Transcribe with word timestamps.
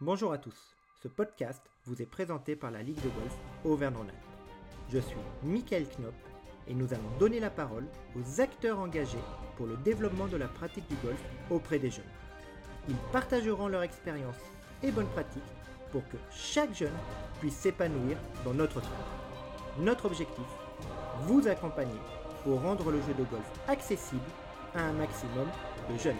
Bonjour 0.00 0.32
à 0.32 0.38
tous. 0.38 0.76
Ce 1.02 1.08
podcast 1.08 1.60
vous 1.84 2.00
est 2.00 2.06
présenté 2.06 2.54
par 2.54 2.70
la 2.70 2.84
Ligue 2.84 3.02
de 3.02 3.08
golf 3.08 3.34
Auvergne-Rhône-Alpes. 3.64 4.16
Je 4.92 5.00
suis 5.00 5.18
Michael 5.42 5.86
Knopp 5.98 6.14
et 6.68 6.74
nous 6.74 6.94
allons 6.94 7.18
donner 7.18 7.40
la 7.40 7.50
parole 7.50 7.84
aux 8.14 8.40
acteurs 8.40 8.78
engagés 8.78 9.18
pour 9.56 9.66
le 9.66 9.76
développement 9.78 10.28
de 10.28 10.36
la 10.36 10.46
pratique 10.46 10.86
du 10.86 10.94
golf 11.04 11.20
auprès 11.50 11.80
des 11.80 11.90
jeunes. 11.90 12.04
Ils 12.88 12.94
partageront 13.10 13.66
leur 13.66 13.82
expérience 13.82 14.38
et 14.84 14.92
bonnes 14.92 15.08
pratiques 15.08 15.42
pour 15.90 16.06
que 16.08 16.16
chaque 16.30 16.76
jeune 16.76 16.94
puisse 17.40 17.56
s'épanouir 17.56 18.18
dans 18.44 18.54
notre 18.54 18.80
sport. 18.80 19.08
Notre 19.80 20.04
objectif, 20.04 20.46
vous 21.22 21.48
accompagner 21.48 22.00
pour 22.44 22.60
rendre 22.60 22.92
le 22.92 23.00
jeu 23.00 23.14
de 23.14 23.24
golf 23.24 23.50
accessible 23.66 24.22
à 24.76 24.80
un 24.80 24.92
maximum 24.92 25.48
de 25.90 25.98
jeunes. 25.98 26.14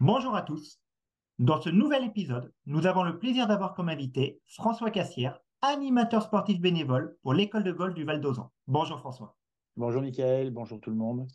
Bonjour 0.00 0.36
à 0.36 0.42
tous. 0.42 0.78
Dans 1.40 1.60
ce 1.60 1.70
nouvel 1.70 2.04
épisode, 2.04 2.54
nous 2.66 2.86
avons 2.86 3.02
le 3.02 3.18
plaisir 3.18 3.48
d'avoir 3.48 3.74
comme 3.74 3.88
invité 3.88 4.40
François 4.46 4.92
Cassière, 4.92 5.40
animateur 5.60 6.22
sportif 6.22 6.60
bénévole 6.60 7.16
pour 7.20 7.34
l'école 7.34 7.64
de 7.64 7.72
golf 7.72 7.94
du 7.94 8.04
Val 8.04 8.20
d'Ozan. 8.20 8.52
Bonjour 8.68 9.00
François. 9.00 9.36
Bonjour 9.76 10.00
Michael, 10.00 10.52
bonjour 10.52 10.80
tout 10.80 10.90
le 10.90 10.96
monde. 10.96 11.26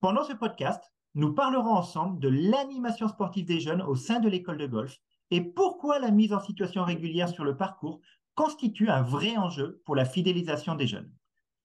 Pendant 0.00 0.24
ce 0.24 0.32
podcast, 0.32 0.82
nous 1.14 1.34
parlerons 1.34 1.74
ensemble 1.74 2.18
de 2.18 2.30
l'animation 2.30 3.08
sportive 3.08 3.44
des 3.44 3.60
jeunes 3.60 3.82
au 3.82 3.94
sein 3.94 4.20
de 4.20 4.28
l'école 4.30 4.56
de 4.56 4.66
golf 4.66 4.96
et 5.30 5.42
pourquoi 5.42 5.98
la 5.98 6.10
mise 6.10 6.32
en 6.32 6.40
situation 6.40 6.84
régulière 6.84 7.28
sur 7.28 7.44
le 7.44 7.58
parcours 7.58 8.00
constitue 8.34 8.88
un 8.88 9.02
vrai 9.02 9.36
enjeu 9.36 9.82
pour 9.84 9.96
la 9.96 10.06
fidélisation 10.06 10.76
des 10.76 10.86
jeunes. 10.86 11.12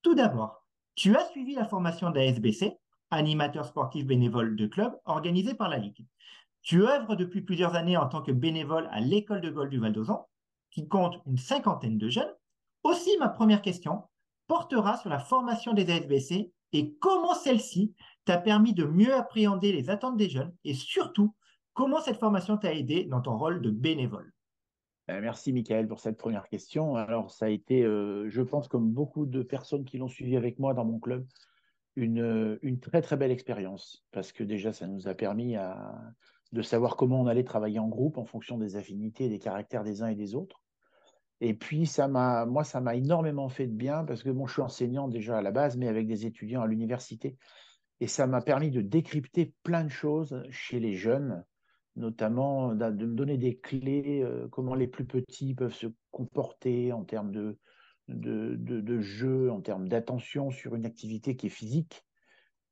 Tout 0.01 0.13
d'abord, 0.13 0.67
tu 0.95 1.15
as 1.15 1.25
suivi 1.29 1.55
la 1.55 1.63
formation 1.63 2.09
d'ASBC, 2.09 2.77
animateur 3.11 3.65
sportif 3.65 4.05
bénévole 4.05 4.55
de 4.55 4.67
club, 4.67 4.93
organisé 5.05 5.53
par 5.53 5.69
la 5.69 5.77
Ligue. 5.77 6.05
Tu 6.61 6.83
œuvres 6.83 7.15
depuis 7.15 7.41
plusieurs 7.41 7.75
années 7.75 7.97
en 7.97 8.07
tant 8.07 8.21
que 8.21 8.31
bénévole 8.31 8.89
à 8.91 8.99
l'école 8.99 9.41
de 9.41 9.49
golf 9.49 9.69
du 9.69 9.79
Val 9.79 9.93
d'Ozan, 9.93 10.27
qui 10.71 10.87
compte 10.87 11.19
une 11.25 11.37
cinquantaine 11.37 11.97
de 11.97 12.09
jeunes. 12.09 12.33
Aussi, 12.83 13.09
ma 13.19 13.29
première 13.29 13.61
question 13.61 14.03
portera 14.47 14.97
sur 14.97 15.09
la 15.09 15.19
formation 15.19 15.73
des 15.73 15.89
ASBC 15.91 16.51
et 16.73 16.95
comment 16.99 17.33
celle-ci 17.33 17.93
t'a 18.25 18.37
permis 18.37 18.73
de 18.73 18.85
mieux 18.85 19.13
appréhender 19.13 19.71
les 19.71 19.89
attentes 19.89 20.17
des 20.17 20.29
jeunes 20.29 20.53
et 20.63 20.73
surtout, 20.73 21.33
comment 21.73 22.01
cette 22.01 22.19
formation 22.19 22.57
t'a 22.57 22.73
aidé 22.73 23.05
dans 23.05 23.21
ton 23.21 23.37
rôle 23.37 23.61
de 23.61 23.69
bénévole? 23.69 24.33
Euh, 25.09 25.21
merci 25.21 25.53
Michael 25.53 25.87
pour 25.87 26.01
cette 26.01 26.17
première 26.17 26.49
question. 26.49 26.95
Alors 26.95 27.31
ça 27.31 27.45
a 27.45 27.49
été, 27.49 27.83
euh, 27.83 28.29
je 28.29 28.41
pense, 28.41 28.67
comme 28.67 28.91
beaucoup 28.91 29.25
de 29.25 29.41
personnes 29.41 29.85
qui 29.85 29.97
l'ont 29.97 30.09
suivi 30.09 30.35
avec 30.35 30.59
moi 30.59 30.73
dans 30.73 30.83
mon 30.83 30.99
club, 30.99 31.25
une, 31.97 32.59
une 32.61 32.79
très 32.79 33.01
très 33.01 33.17
belle 33.17 33.31
expérience 33.31 34.05
parce 34.11 34.31
que 34.31 34.43
déjà 34.43 34.71
ça 34.71 34.87
nous 34.87 35.07
a 35.07 35.15
permis 35.15 35.55
de 36.53 36.61
savoir 36.61 36.95
comment 36.95 37.21
on 37.21 37.27
allait 37.27 37.43
travailler 37.43 37.79
en 37.79 37.87
groupe 37.87 38.17
en 38.17 38.23
fonction 38.23 38.57
des 38.57 38.75
affinités 38.75 39.25
et 39.25 39.29
des 39.29 39.39
caractères 39.39 39.83
des 39.83 40.03
uns 40.03 40.07
et 40.07 40.15
des 40.15 40.35
autres. 40.35 40.61
Et 41.41 41.53
puis, 41.53 41.85
ça 41.85 42.07
m'a, 42.07 42.45
moi, 42.45 42.63
ça 42.63 42.81
m'a 42.81 42.95
énormément 42.95 43.49
fait 43.49 43.67
de 43.67 43.73
bien 43.73 44.03
parce 44.05 44.23
que 44.23 44.29
bon, 44.29 44.47
je 44.47 44.53
suis 44.53 44.61
enseignant 44.61 45.07
déjà 45.07 45.37
à 45.37 45.41
la 45.41 45.51
base, 45.51 45.77
mais 45.77 45.87
avec 45.87 46.07
des 46.07 46.25
étudiants 46.25 46.61
à 46.61 46.67
l'université. 46.67 47.37
Et 47.99 48.07
ça 48.07 48.27
m'a 48.27 48.41
permis 48.41 48.71
de 48.71 48.81
décrypter 48.81 49.53
plein 49.63 49.83
de 49.83 49.89
choses 49.89 50.43
chez 50.49 50.79
les 50.79 50.95
jeunes, 50.95 51.43
notamment 51.95 52.73
de 52.73 53.05
me 53.05 53.15
donner 53.15 53.37
des 53.37 53.57
clés, 53.57 54.21
euh, 54.23 54.47
comment 54.49 54.75
les 54.75 54.87
plus 54.87 55.05
petits 55.05 55.53
peuvent 55.53 55.73
se 55.73 55.87
comporter 56.11 56.93
en 56.93 57.03
termes 57.03 57.31
de, 57.31 57.57
de, 58.07 58.55
de, 58.55 59.01
jeu, 59.01 59.51
en 59.51 59.61
termes 59.61 59.87
d'attention 59.87 60.51
sur 60.51 60.75
une 60.75 60.85
activité 60.85 61.35
qui 61.35 61.47
est 61.47 61.51
physique, 61.51 62.05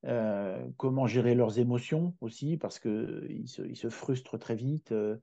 euh, 0.06 0.66
comment 0.78 1.08
gérer 1.08 1.36
leurs 1.36 1.60
émotions 1.60 2.16
aussi, 2.22 2.58
parce 2.58 2.80
qu'ils 2.80 3.48
se, 3.48 3.62
ils 3.64 3.76
se 3.76 3.90
frustrent 3.90 4.38
très 4.38 4.56
vite. 4.56 4.92
Euh. 4.92 5.18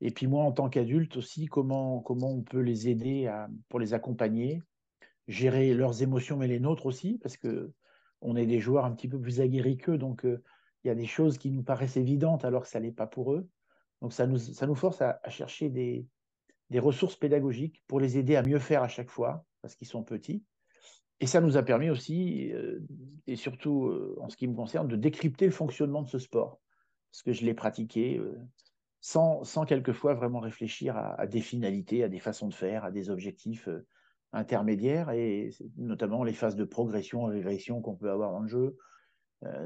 et 0.00 0.10
puis 0.10 0.26
moi, 0.26 0.44
en 0.44 0.52
tant 0.52 0.68
qu'adulte 0.68 1.16
aussi, 1.16 1.46
comment, 1.46 2.00
comment 2.00 2.30
on 2.30 2.42
peut 2.42 2.60
les 2.60 2.88
aider 2.88 3.26
à, 3.26 3.48
pour 3.68 3.80
les 3.80 3.94
accompagner, 3.94 4.62
gérer 5.28 5.74
leurs 5.74 6.02
émotions, 6.02 6.36
mais 6.36 6.48
les 6.48 6.60
nôtres 6.60 6.86
aussi, 6.86 7.18
parce 7.22 7.36
que 7.36 7.72
on 8.22 8.36
est 8.36 8.46
des 8.46 8.60
joueurs 8.60 8.84
un 8.84 8.92
petit 8.92 9.08
peu 9.08 9.20
plus 9.20 9.40
aguerris 9.40 9.76
qu'eux, 9.76 9.98
donc 9.98 10.24
euh, 10.24 10.42
il 10.84 10.88
y 10.88 10.90
a 10.90 10.94
des 10.94 11.06
choses 11.06 11.38
qui 11.38 11.50
nous 11.50 11.62
paraissent 11.62 11.96
évidentes 11.96 12.44
alors 12.44 12.62
que 12.62 12.68
ça 12.68 12.80
n'est 12.80 12.92
pas 12.92 13.06
pour 13.06 13.32
eux. 13.34 13.48
Donc 14.02 14.12
ça 14.12 14.26
nous, 14.26 14.38
ça 14.38 14.66
nous 14.66 14.74
force 14.74 15.00
à, 15.02 15.20
à 15.22 15.30
chercher 15.30 15.68
des, 15.68 16.06
des 16.70 16.78
ressources 16.78 17.16
pédagogiques 17.16 17.82
pour 17.86 18.00
les 18.00 18.18
aider 18.18 18.36
à 18.36 18.42
mieux 18.42 18.58
faire 18.58 18.82
à 18.82 18.88
chaque 18.88 19.10
fois, 19.10 19.44
parce 19.66 19.74
qu'ils 19.74 19.88
sont 19.88 20.04
petits. 20.04 20.44
Et 21.18 21.26
ça 21.26 21.40
nous 21.40 21.56
a 21.56 21.62
permis 21.64 21.90
aussi, 21.90 22.52
euh, 22.52 22.78
et 23.26 23.34
surtout 23.34 23.86
euh, 23.86 24.16
en 24.20 24.28
ce 24.28 24.36
qui 24.36 24.46
me 24.46 24.54
concerne, 24.54 24.86
de 24.86 24.94
décrypter 24.94 25.46
le 25.46 25.50
fonctionnement 25.50 26.02
de 26.02 26.08
ce 26.08 26.20
sport. 26.20 26.60
Parce 27.10 27.24
que 27.24 27.32
je 27.32 27.44
l'ai 27.44 27.54
pratiqué 27.54 28.16
euh, 28.16 28.38
sans, 29.00 29.42
sans 29.42 29.64
quelquefois 29.64 30.14
vraiment 30.14 30.38
réfléchir 30.38 30.96
à, 30.96 31.26
des 31.26 31.40
finalités, 31.40 32.04
à 32.04 32.08
des 32.08 32.20
façons 32.20 32.46
de 32.46 32.54
faire, 32.54 32.84
à 32.84 32.92
des 32.92 33.10
objectifs 33.10 33.68
intermédiaires, 34.32 35.10
et 35.10 35.50
notamment 35.76 36.22
les 36.22 36.32
phases 36.32 36.56
de 36.56 36.64
progression, 36.64 37.24
régression 37.24 37.80
qu'on 37.82 37.96
peut 37.96 38.10
avoir 38.10 38.32
dans 38.32 38.40
le 38.40 38.48
jeu, 38.48 38.76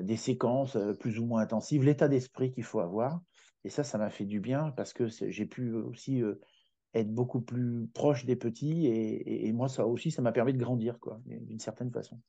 des 0.03 0.17
séquences 0.17 0.77
plus 0.99 1.19
ou 1.19 1.27
moins 1.27 1.41
intensives, 1.41 1.85
l'état 1.85 2.09
d'esprit 2.09 2.53
qu'il 2.53 2.65
faut 2.65 2.81
avoir. 2.81 3.21
Et 3.65 3.71
ça, 3.71 3.83
ça 3.83 3.99
m'a 3.99 4.11
fait 4.11 4.27
du 4.27 4.41
bien 4.41 4.73
parce 4.77 4.93
que 4.93 5.07
j'ai 5.09 5.47
pu 5.47 5.73
aussi 5.73 6.23
être 6.95 7.13
beaucoup 7.13 7.41
plus 7.41 7.89
proche 7.95 8.25
des 8.25 8.37
petits. 8.37 8.87
Et, 8.87 9.53
moi, 9.53 9.69
ça 9.69 9.87
aussi, 9.87 10.11
ça 10.11 10.23
m'a 10.23 10.33
permis 10.33 10.53
de 10.53 10.59
grandir, 10.59 10.99
quoi, 10.99 11.21
d'une 11.25 11.61
certaine 11.61 11.91
façon. 11.91 12.21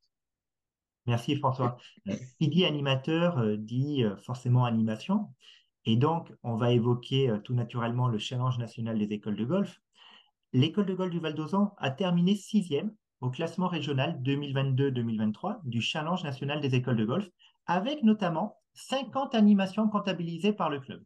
Merci 1.07 1.35
François. 1.35 1.77
Euh, 2.07 2.15
qui 2.39 2.47
dit 2.47 2.65
animateur 2.65 3.39
euh, 3.39 3.57
dit 3.57 4.03
euh, 4.03 4.15
forcément 4.17 4.65
animation. 4.65 5.33
Et 5.85 5.95
donc, 5.95 6.31
on 6.43 6.55
va 6.55 6.71
évoquer 6.71 7.35
tout 7.43 7.55
naturellement 7.55 8.07
le 8.07 8.19
challenge 8.19 8.59
national 8.59 8.99
des 8.99 9.11
écoles 9.15 9.35
de 9.35 9.45
golf. 9.45 9.81
L'école 10.53 10.85
de 10.85 10.93
golf 10.93 11.09
du 11.09 11.19
Val 11.19 11.33
d'Ozan 11.33 11.73
a 11.79 11.89
terminé 11.89 12.35
sixième 12.35 12.93
au 13.19 13.31
classement 13.31 13.67
régional 13.67 14.21
2022-2023 14.21 15.61
du 15.63 15.81
challenge 15.81 16.23
national 16.23 16.61
des 16.61 16.75
écoles 16.75 16.97
de 16.97 17.05
golf, 17.05 17.27
avec 17.65 18.03
notamment 18.03 18.57
50 18.73 19.33
animations 19.33 19.87
comptabilisées 19.87 20.53
par 20.53 20.69
le 20.69 20.79
club. 20.79 21.03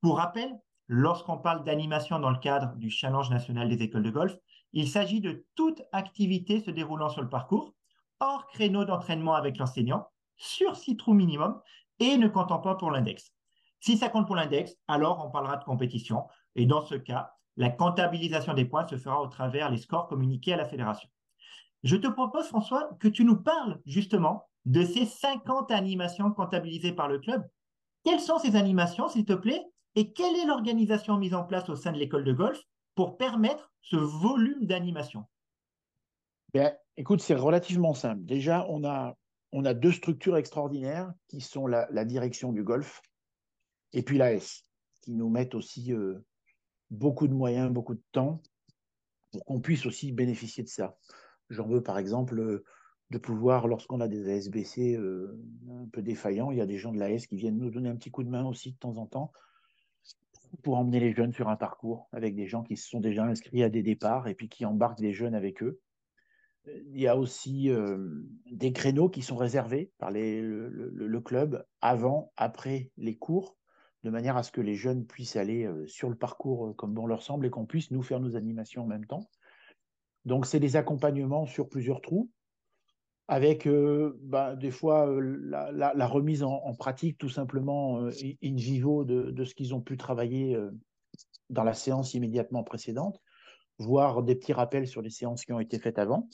Pour 0.00 0.16
rappel, 0.16 0.50
Lorsqu'on 0.94 1.38
parle 1.38 1.64
d'animation 1.64 2.18
dans 2.18 2.28
le 2.28 2.36
cadre 2.36 2.76
du 2.76 2.90
Challenge 2.90 3.30
national 3.30 3.66
des 3.66 3.82
écoles 3.82 4.02
de 4.02 4.10
golf, 4.10 4.36
il 4.74 4.86
s'agit 4.86 5.22
de 5.22 5.46
toute 5.54 5.80
activité 5.90 6.60
se 6.60 6.70
déroulant 6.70 7.08
sur 7.08 7.22
le 7.22 7.30
parcours, 7.30 7.72
hors 8.20 8.46
créneau 8.48 8.84
d'entraînement 8.84 9.32
avec 9.32 9.56
l'enseignant, 9.56 10.06
sur 10.36 10.76
six 10.76 10.98
trous 10.98 11.14
minimum 11.14 11.58
et 11.98 12.18
ne 12.18 12.28
comptant 12.28 12.58
pas 12.58 12.74
pour 12.74 12.90
l'index. 12.90 13.32
Si 13.80 13.96
ça 13.96 14.10
compte 14.10 14.26
pour 14.26 14.36
l'index, 14.36 14.76
alors 14.86 15.24
on 15.24 15.30
parlera 15.30 15.56
de 15.56 15.64
compétition. 15.64 16.26
Et 16.56 16.66
dans 16.66 16.82
ce 16.82 16.96
cas, 16.96 17.32
la 17.56 17.70
comptabilisation 17.70 18.52
des 18.52 18.66
points 18.66 18.86
se 18.86 18.98
fera 18.98 19.22
au 19.22 19.28
travers 19.28 19.70
les 19.70 19.78
scores 19.78 20.08
communiqués 20.08 20.52
à 20.52 20.58
la 20.58 20.66
fédération. 20.66 21.08
Je 21.84 21.96
te 21.96 22.06
propose, 22.06 22.48
François, 22.48 22.90
que 23.00 23.08
tu 23.08 23.24
nous 23.24 23.40
parles 23.42 23.80
justement 23.86 24.46
de 24.66 24.84
ces 24.84 25.06
50 25.06 25.70
animations 25.70 26.32
comptabilisées 26.32 26.92
par 26.92 27.08
le 27.08 27.18
club. 27.18 27.48
Quelles 28.04 28.20
sont 28.20 28.38
ces 28.38 28.56
animations, 28.56 29.08
s'il 29.08 29.24
te 29.24 29.32
plaît, 29.32 29.71
et 29.94 30.12
quelle 30.12 30.36
est 30.36 30.46
l'organisation 30.46 31.16
mise 31.18 31.34
en 31.34 31.44
place 31.44 31.68
au 31.68 31.76
sein 31.76 31.92
de 31.92 31.98
l'école 31.98 32.24
de 32.24 32.32
golf 32.32 32.60
pour 32.94 33.16
permettre 33.16 33.72
ce 33.80 33.96
volume 33.96 34.66
d'animation? 34.66 35.24
Ben, 36.54 36.74
Écoute, 36.98 37.22
c'est 37.22 37.34
relativement 37.34 37.94
simple. 37.94 38.24
Déjà, 38.24 38.66
on 38.68 38.84
a, 38.84 39.16
on 39.52 39.64
a 39.64 39.72
deux 39.72 39.92
structures 39.92 40.36
extraordinaires 40.36 41.12
qui 41.28 41.40
sont 41.40 41.66
la, 41.66 42.04
direction 42.04 42.52
du 42.52 42.62
golf 42.62 43.00
et 43.94 44.02
puis 44.02 44.18
l'AS, 44.18 44.64
qui 45.00 45.14
nous 45.14 45.30
mettent 45.30 45.54
aussi 45.54 45.92
euh, 45.92 46.18
beaucoup 46.90 47.28
de 47.28 47.32
moyens, 47.32 47.72
beaucoup 47.72 47.94
de 47.94 48.02
temps 48.12 48.42
pour 49.30 49.44
qu'on 49.46 49.60
puisse 49.60 49.86
aussi 49.86 50.12
bénéficier 50.12 50.62
de 50.62 50.68
ça. 50.68 50.98
J'en 51.48 51.66
veux 51.66 51.82
par 51.82 51.96
exemple 51.96 52.38
euh, 52.38 52.64
de 53.10 53.18
pouvoir, 53.18 53.66
lorsqu'on 53.68 54.00
a 54.00 54.08
des 54.08 54.30
ASBC 54.30 54.94
euh, 54.94 55.40
un 55.70 55.88
peu 55.88 56.02
défaillants, 56.02 56.50
il 56.50 56.58
y 56.58 56.62
a 56.62 56.66
des 56.66 56.78
gens 56.78 56.92
de 56.92 56.98
l'AS 56.98 57.26
qui 57.26 57.36
viennent 57.36 57.58
nous 57.58 57.70
donner 57.70 57.88
un 57.88 57.96
petit 57.96 58.10
coup 58.10 58.22
de 58.22 58.28
main 58.28 58.44
aussi 58.44 58.72
de 58.72 58.76
temps 58.76 58.98
en 58.98 59.06
temps 59.06 59.32
pour 60.62 60.76
emmener 60.76 61.00
les 61.00 61.12
jeunes 61.12 61.32
sur 61.32 61.48
un 61.48 61.56
parcours 61.56 62.08
avec 62.12 62.34
des 62.34 62.46
gens 62.46 62.62
qui 62.62 62.76
se 62.76 62.88
sont 62.88 63.00
déjà 63.00 63.24
inscrits 63.24 63.62
à 63.62 63.68
des 63.68 63.82
départs 63.82 64.28
et 64.28 64.34
puis 64.34 64.48
qui 64.48 64.64
embarquent 64.64 65.00
des 65.00 65.12
jeunes 65.12 65.34
avec 65.34 65.62
eux. 65.62 65.80
Il 66.66 67.00
y 67.00 67.08
a 67.08 67.16
aussi 67.16 67.70
euh, 67.70 68.22
des 68.50 68.72
créneaux 68.72 69.08
qui 69.08 69.22
sont 69.22 69.36
réservés 69.36 69.90
par 69.98 70.10
le, 70.12 71.20
club 71.20 71.66
avant, 71.80 72.32
après 72.36 72.92
les 72.96 73.16
cours, 73.16 73.56
de 74.04 74.10
manière 74.10 74.36
à 74.36 74.42
ce 74.42 74.52
que 74.52 74.60
les 74.60 74.76
jeunes 74.76 75.06
puissent 75.06 75.36
aller 75.36 75.64
euh, 75.64 75.86
sur 75.86 76.08
le 76.08 76.16
parcours 76.16 76.68
euh, 76.68 76.72
comme 76.72 76.94
bon 76.94 77.06
leur 77.06 77.22
semble 77.22 77.46
et 77.46 77.50
qu'on 77.50 77.66
puisse 77.66 77.90
nous 77.90 78.02
faire 78.02 78.20
nos 78.20 78.36
animations 78.36 78.82
en 78.82 78.86
même 78.86 79.06
temps. 79.06 79.28
Donc, 80.24 80.46
c'est 80.46 80.60
des 80.60 80.76
accompagnements 80.76 81.46
sur 81.46 81.68
plusieurs 81.68 82.00
trous 82.00 82.30
avec 83.32 83.66
euh, 83.66 84.18
bah, 84.24 84.56
des 84.56 84.70
fois 84.70 85.08
euh, 85.08 85.38
la, 85.72 86.06
remise 86.06 86.42
en, 86.42 86.74
pratique 86.74 87.16
tout 87.16 87.30
simplement 87.30 88.02
euh, 88.02 88.10
in 88.44 88.56
vivo 88.56 89.04
de, 89.04 89.44
ce 89.46 89.54
qu'ils 89.54 89.74
ont 89.74 89.80
pu 89.80 89.96
travailler 89.96 90.54
dans 91.48 91.64
la 91.64 91.72
séance 91.72 92.12
immédiatement 92.12 92.62
précédente, 92.62 93.22
voire 93.78 94.22
des 94.22 94.34
petits 94.34 94.52
rappels 94.52 94.86
sur 94.86 95.00
les 95.00 95.08
séances 95.08 95.46
qui 95.46 95.52
ont 95.54 95.60
été 95.60 95.78
faites 95.78 95.98
avant, 95.98 96.28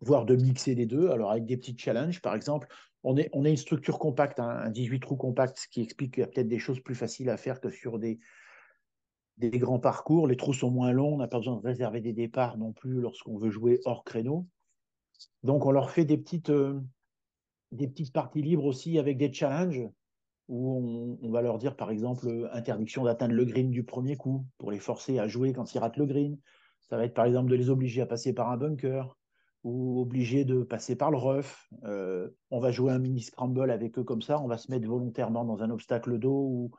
voire 0.00 0.24
de 0.24 0.36
mixer 0.36 0.76
les 0.76 0.86
deux, 0.86 1.10
alors 1.10 1.32
avec 1.32 1.46
des 1.46 1.56
petits 1.56 1.76
challenges, 1.76 2.22
par 2.22 2.36
exemple, 2.36 2.68
on 3.02 3.16
est, 3.16 3.28
on 3.32 3.44
est 3.44 3.50
une 3.50 3.56
structure 3.56 3.98
compacte, 3.98 4.38
hein, 4.38 4.48
un 4.48 4.70
18 4.70 5.00
trous 5.00 5.16
compact, 5.16 5.58
ce 5.58 5.66
qui 5.66 5.80
explique 5.80 6.14
qu'il 6.14 6.20
y 6.20 6.24
a 6.24 6.28
peut-être 6.28 6.46
des 6.46 6.60
choses 6.60 6.78
plus 6.78 6.94
faciles 6.94 7.28
à 7.28 7.36
faire 7.36 7.60
que 7.60 7.70
sur 7.70 7.98
des 7.98 8.20
grands 9.40 9.80
parcours. 9.80 10.28
Les 10.28 10.36
trous 10.36 10.54
sont 10.54 10.70
moins 10.70 10.92
longs, 10.92 11.14
on 11.14 11.18
n'a 11.18 11.26
pas 11.26 11.38
besoin 11.38 11.56
de 11.56 11.66
réserver 11.66 12.00
des 12.00 12.12
départs 12.12 12.56
non 12.56 12.72
plus 12.72 13.00
lorsqu'on 13.00 13.36
veut 13.36 13.50
jouer 13.50 13.80
hors 13.84 14.04
créneau. 14.04 14.46
Donc, 15.42 15.66
on 15.66 15.70
leur 15.70 15.90
fait 15.90 16.04
des 16.04 16.18
petites, 16.18 16.50
euh, 16.50 16.80
des 17.72 17.88
petites 17.88 18.12
parties 18.12 18.42
libres 18.42 18.64
aussi 18.64 18.98
avec 18.98 19.18
des 19.18 19.32
challenges 19.32 19.88
où 20.48 21.18
on, 21.22 21.30
va 21.30 21.42
leur 21.42 21.58
dire, 21.58 21.76
par 21.76 21.90
exemple, 21.90 22.48
interdiction 22.52 23.04
d'atteindre 23.04 23.34
le 23.34 23.44
green 23.44 23.70
du 23.70 23.84
premier 23.84 24.16
coup 24.16 24.46
pour 24.56 24.70
les 24.70 24.78
forcer 24.78 25.18
à 25.18 25.28
jouer 25.28 25.52
quand 25.52 25.74
ils 25.74 25.78
ratent 25.78 25.98
le 25.98 26.06
green. 26.06 26.38
Ça 26.88 26.96
va 26.96 27.04
être, 27.04 27.12
par 27.12 27.26
exemple, 27.26 27.50
de 27.50 27.56
les 27.56 27.68
obliger 27.68 28.00
à 28.00 28.06
passer 28.06 28.32
par 28.32 28.50
un 28.50 28.56
bunker 28.56 29.14
ou 29.62 30.00
obliger 30.00 30.46
de 30.46 30.62
passer 30.62 30.96
par 30.96 31.10
le 31.10 31.18
rough. 31.18 31.68
Euh, 31.84 32.30
on 32.50 32.60
va 32.60 32.70
jouer 32.70 32.92
un 32.92 32.98
mini 32.98 33.20
scramble 33.20 33.70
avec 33.70 33.98
eux 33.98 34.04
comme 34.04 34.22
ça. 34.22 34.40
On 34.40 34.46
va 34.46 34.56
se 34.56 34.70
mettre 34.70 34.88
volontairement 34.88 35.44
dans 35.44 35.62
un 35.62 35.68
obstacle 35.68 36.18
d'eau 36.18 36.70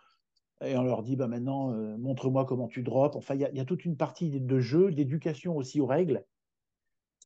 et 0.62 0.76
on 0.76 0.84
leur 0.84 1.04
dit 1.04 1.16
bah, 1.16 1.28
maintenant, 1.28 1.72
euh, 1.74 1.98
montre-moi 1.98 2.46
comment 2.46 2.68
tu 2.68 2.84
drops. 2.84 3.16
Enfin, 3.16 3.36
il 3.36 3.42
y, 3.42 3.60
a 3.60 3.66
toute 3.66 3.86
une 3.86 3.98
partie 3.98 4.42
de 4.42 4.60
jeu, 4.60 4.92
d'éducation 4.92 5.56
aussi 5.56 5.80
aux 5.80 5.86
règles 5.86 6.26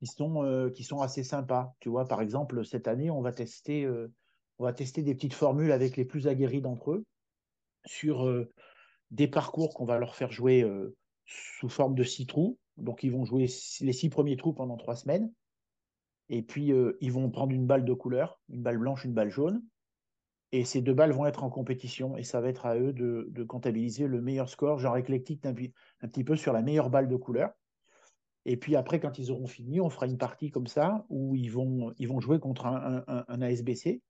qui 0.03 0.07
sont, 0.07 0.43
euh, 0.43 0.69
qui 0.69 0.83
sont 0.83 0.99
assez 0.99 1.23
sympas. 1.23 1.73
Tu 1.79 1.87
vois, 1.87 2.05
par 2.05 2.21
exemple, 2.21 2.65
cette 2.65 2.89
année, 2.89 3.09
on 3.09 3.21
va 3.21 3.31
tester, 3.31 3.85
euh, 3.85 4.11
on 4.59 4.65
va 4.65 4.73
tester 4.73 5.01
des 5.01 5.15
petites 5.15 5.33
formules 5.33 5.71
avec 5.71 5.95
les 5.95 6.03
plus 6.03 6.27
aguerris 6.27 6.59
d'entre 6.59 6.91
eux 6.91 7.05
sur 7.85 8.45
des 9.11 9.27
parcours 9.27 9.73
qu'on 9.73 9.85
va 9.85 9.97
leur 9.97 10.15
faire 10.15 10.31
jouer 10.31 10.65
sous 11.25 11.67
forme 11.67 11.95
de 11.95 12.03
six 12.03 12.25
trous. 12.25 12.57
Donc, 12.77 13.03
ils 13.03 13.11
vont 13.11 13.25
jouer 13.25 13.47
les 13.81 13.93
six 13.93 14.09
premiers 14.09 14.37
trous 14.37 14.53
pendant 14.53 14.77
trois 14.77 14.95
semaines. 14.95 15.31
Et 16.29 16.41
puis, 16.41 16.71
ils 17.01 17.11
vont 17.11 17.29
prendre 17.29 17.51
une 17.51 17.65
balle 17.65 17.83
de 17.83 17.93
couleur, 17.93 18.39
une 18.47 18.61
balle 18.61 18.77
blanche, 18.77 19.03
une 19.03 19.13
balle 19.13 19.31
jaune. 19.31 19.61
Et 20.53 20.63
ces 20.63 20.81
deux 20.81 20.93
balles 20.93 21.11
vont 21.11 21.25
être 21.25 21.43
en 21.43 21.49
compétition 21.49 22.15
et 22.15 22.23
ça 22.23 22.39
va 22.39 22.47
être 22.47 22.65
à 22.65 22.77
eux 22.77 22.93
de, 22.93 23.43
comptabiliser 23.43 24.07
le 24.07 24.21
meilleur 24.21 24.47
score, 24.47 24.79
genre 24.79 24.95
éclectique 24.95 25.45
un, 25.45 25.55
un, 26.01 26.07
petit 26.07 26.23
peu 26.23 26.37
sur 26.37 26.53
la 26.53 26.61
meilleure 26.61 26.89
balle 26.89 27.09
de 27.09 27.15
couleur. 27.17 27.51
Et 28.45 28.57
puis 28.57 28.75
après, 28.75 28.99
quand 28.99 29.17
ils 29.19 29.31
auront 29.31 29.47
fini, 29.47 29.79
on 29.79 29.89
fera 29.89 30.05
une 30.05 30.17
partie 30.17 30.51
comme 30.51 30.67
ça 30.67 31.05
où 31.09 31.35
ils 31.35 31.51
vont, 31.51 31.93
ils 31.97 32.07
vont 32.07 32.19
jouer 32.19 32.39
contre 32.39 32.65
un, 32.65 33.41
ASBC. 33.41 34.01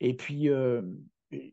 Et 0.00 0.14
puis, 0.14 0.50
euh, 0.50 0.82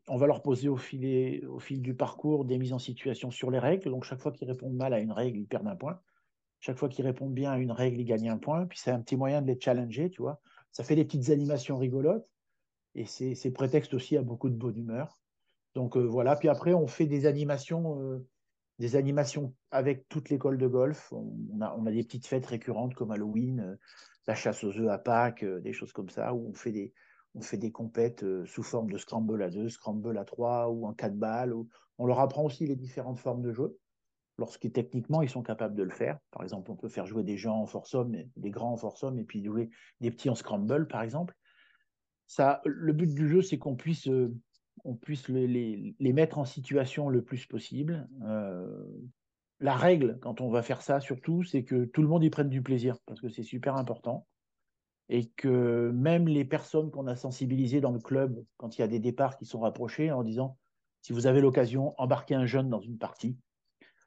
on 0.08 0.18
va 0.18 0.28
leur 0.28 0.42
poser 0.42 0.68
au, 0.68 0.76
fil, 0.76 1.48
au 1.48 1.60
fil 1.60 1.82
du 1.82 1.96
parcours 1.96 2.44
des 2.44 2.58
mises 2.58 2.74
en 2.74 2.80
situation 2.80 3.32
sur 3.32 3.52
les 3.52 3.60
règles. 3.60 3.90
Donc, 3.90 4.04
chaque 4.04 4.20
fois 4.20 4.34
qu'ils 4.34 4.50
répondent 4.50 4.76
mal 4.76 4.94
à 4.94 5.00
une 5.00 5.14
règle, 5.14 5.40
ils 5.40 5.48
perdent 5.48 5.68
un 5.68 5.78
point. 5.78 6.00
Chaque 6.60 6.78
fois 6.78 6.90
qu'ils 6.90 7.06
répondent 7.06 7.34
bien 7.34 7.52
à 7.52 7.58
une 7.58 7.72
règle, 7.72 8.02
ils 8.02 8.06
gagnent 8.06 8.30
un 8.30 8.38
point. 8.38 8.66
Puis, 8.66 8.80
c'est 8.80 8.92
un 8.92 9.00
petit 9.00 9.16
moyen 9.16 9.42
de 9.42 9.48
les 9.48 9.60
challenger, 9.60 10.10
tu 10.10 10.22
vois. 10.22 10.42
Ça 10.72 10.84
fait 10.84 10.96
des 10.96 11.06
petites 11.06 11.30
animations 11.30 11.78
rigolotes. 11.78 12.28
Et 12.96 13.06
c'est 13.06 13.52
prétexte 13.52 13.94
aussi 13.94 14.18
à 14.18 14.22
beaucoup 14.22 14.50
de 14.50 14.56
bonne 14.56 14.78
humeur. 14.78 15.18
Donc 15.76 15.98
euh, 15.98 16.02
voilà, 16.02 16.36
puis 16.36 16.50
après 16.50 16.74
on 16.74 16.88
fait 16.88 17.08
des 17.08 17.26
animations, 17.26 18.00
euh, 18.00 18.28
des 18.80 18.96
animations 18.96 19.54
avec 19.72 20.08
toute 20.10 20.30
l'école 20.30 20.58
de 20.58 20.68
golf. 20.68 21.12
On, 21.12 21.62
a, 21.62 21.76
on, 21.78 21.86
a, 21.86 21.92
des 21.92 22.04
petites 22.04 22.28
fêtes 22.28 22.46
récurrentes 22.46 22.96
comme 22.96 23.12
Halloween, 23.12 23.60
euh, 23.60 23.76
la 24.28 24.36
chasse 24.36 24.64
aux 24.64 24.78
œufs 24.78 24.90
à 24.90 24.98
Pâques, 24.98 25.46
des 25.46 25.74
choses 25.74 25.94
comme 25.94 26.10
ça, 26.10 26.34
où 26.34 26.50
on 26.50 26.54
fait 26.54 26.72
des, 26.72 26.94
on 27.36 27.42
fait 27.42 27.58
des 27.58 27.72
compètes 27.72 28.26
sous 28.46 28.64
forme 28.64 28.90
de 28.90 28.98
scramble 28.98 29.42
à 29.44 29.50
deux, 29.50 29.70
scramble 29.70 30.18
à 30.18 30.26
trois 30.26 30.70
ou 30.70 30.86
en 30.86 30.94
quatre 30.94 31.18
balles. 31.18 31.54
On 31.98 32.06
leur 32.06 32.20
apprend 32.20 32.44
aussi 32.44 32.66
les 32.66 32.76
différentes 32.76 33.20
formes 33.20 33.42
de 33.42 33.52
jeu, 33.52 33.78
lorsqu'ils 34.38 34.72
techniquement 34.72 35.22
ils 35.22 35.30
sont 35.30 35.44
capables 35.44 35.76
de 35.76 35.84
le 35.84 35.92
faire. 35.92 36.20
Par 36.32 36.44
exemple, 36.44 36.72
on 36.72 36.76
peut 36.76 36.88
faire 36.88 37.06
jouer 37.06 37.24
des 37.24 37.38
gens 37.38 37.58
en 37.58 37.66
force 37.66 37.94
homme, 37.96 38.16
des 38.38 38.50
grands 38.50 38.72
en 38.72 38.78
force 38.78 39.04
homme, 39.04 39.20
et 39.20 39.26
puis 39.26 39.44
jouer 39.44 39.70
des 40.00 40.10
petits 40.10 40.30
en 40.30 40.36
scramble, 40.36 40.88
par 40.88 41.02
exemple 41.02 41.36
le 42.66 42.94
but 42.94 43.14
du 43.14 43.28
jeu, 43.30 43.42
c'est 43.42 43.58
qu'on 43.58 43.76
puisse, 43.76 44.08
euh, 44.08 44.34
on 44.84 44.96
puisse 44.96 45.28
les, 45.30 45.96
mettre 46.00 46.38
en 46.38 46.46
situation 46.46 47.10
le 47.10 47.22
plus 47.22 47.46
possible. 47.46 48.08
Euh, 48.24 48.86
la 49.60 49.76
règle, 49.76 50.20
quand 50.22 50.42
on 50.42 50.50
va 50.50 50.62
faire 50.62 50.82
ça, 50.82 51.00
surtout, 51.00 51.44
c'est 51.44 51.64
que 51.64 51.86
tout 51.86 52.02
le 52.02 52.08
monde 52.08 52.24
y 52.24 52.30
prenne 52.30 52.50
du 52.50 52.62
plaisir, 52.62 52.98
parce 53.06 53.22
que 53.22 53.30
c'est 53.30 53.44
super 53.44 53.76
important. 53.76 54.28
Et 55.10 55.30
que 55.30 55.92
même 55.94 56.28
les 56.28 56.46
personnes 56.46 56.92
qu'on 56.92 57.08
a 57.08 57.16
sensibilisées 57.16 57.82
dans 57.82 57.92
le 57.92 58.00
club, 58.00 58.44
quand 58.58 58.78
il 58.78 58.82
y 58.82 58.84
a 58.84 58.88
des 58.88 59.00
départs 59.00 59.38
qui 59.38 59.46
sont 59.46 59.60
rapprochés, 59.60 60.12
en 60.12 60.24
disant, 60.24 60.58
si 61.02 61.14
vous 61.14 61.28
avez 61.28 61.42
l'occasion, 61.42 61.94
embarquez 61.98 62.36
un 62.36 62.46
jeune 62.46 62.70
dans 62.70 62.80
une 62.80 62.98
partie, 62.98 63.38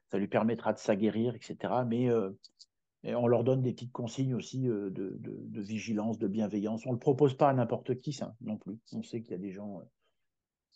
ça 0.09 0.17
lui 0.17 0.27
permettra 0.27 0.73
de 0.73 0.79
s'aguerrir, 0.79 1.35
etc. 1.35 1.57
Mais 1.87 2.09
euh, 2.09 2.31
on 3.03 3.27
leur 3.27 3.43
donne 3.43 3.61
des 3.61 3.73
petites 3.73 3.91
consignes 3.91 4.33
aussi 4.33 4.67
euh, 4.67 4.89
de, 4.89 5.61
vigilance, 5.61 6.17
de 6.17 6.27
bienveillance. 6.27 6.85
On 6.85 6.89
ne 6.89 6.95
le 6.95 6.99
propose 6.99 7.35
pas 7.35 7.49
à 7.49 7.53
n'importe 7.53 7.99
qui, 7.99 8.13
ça, 8.13 8.35
non 8.41 8.57
plus. 8.57 8.79
On 8.93 9.03
sait 9.03 9.21
qu'il 9.21 9.31
y 9.31 9.35
a 9.35 9.39
des 9.39 9.51
gens, 9.51 9.81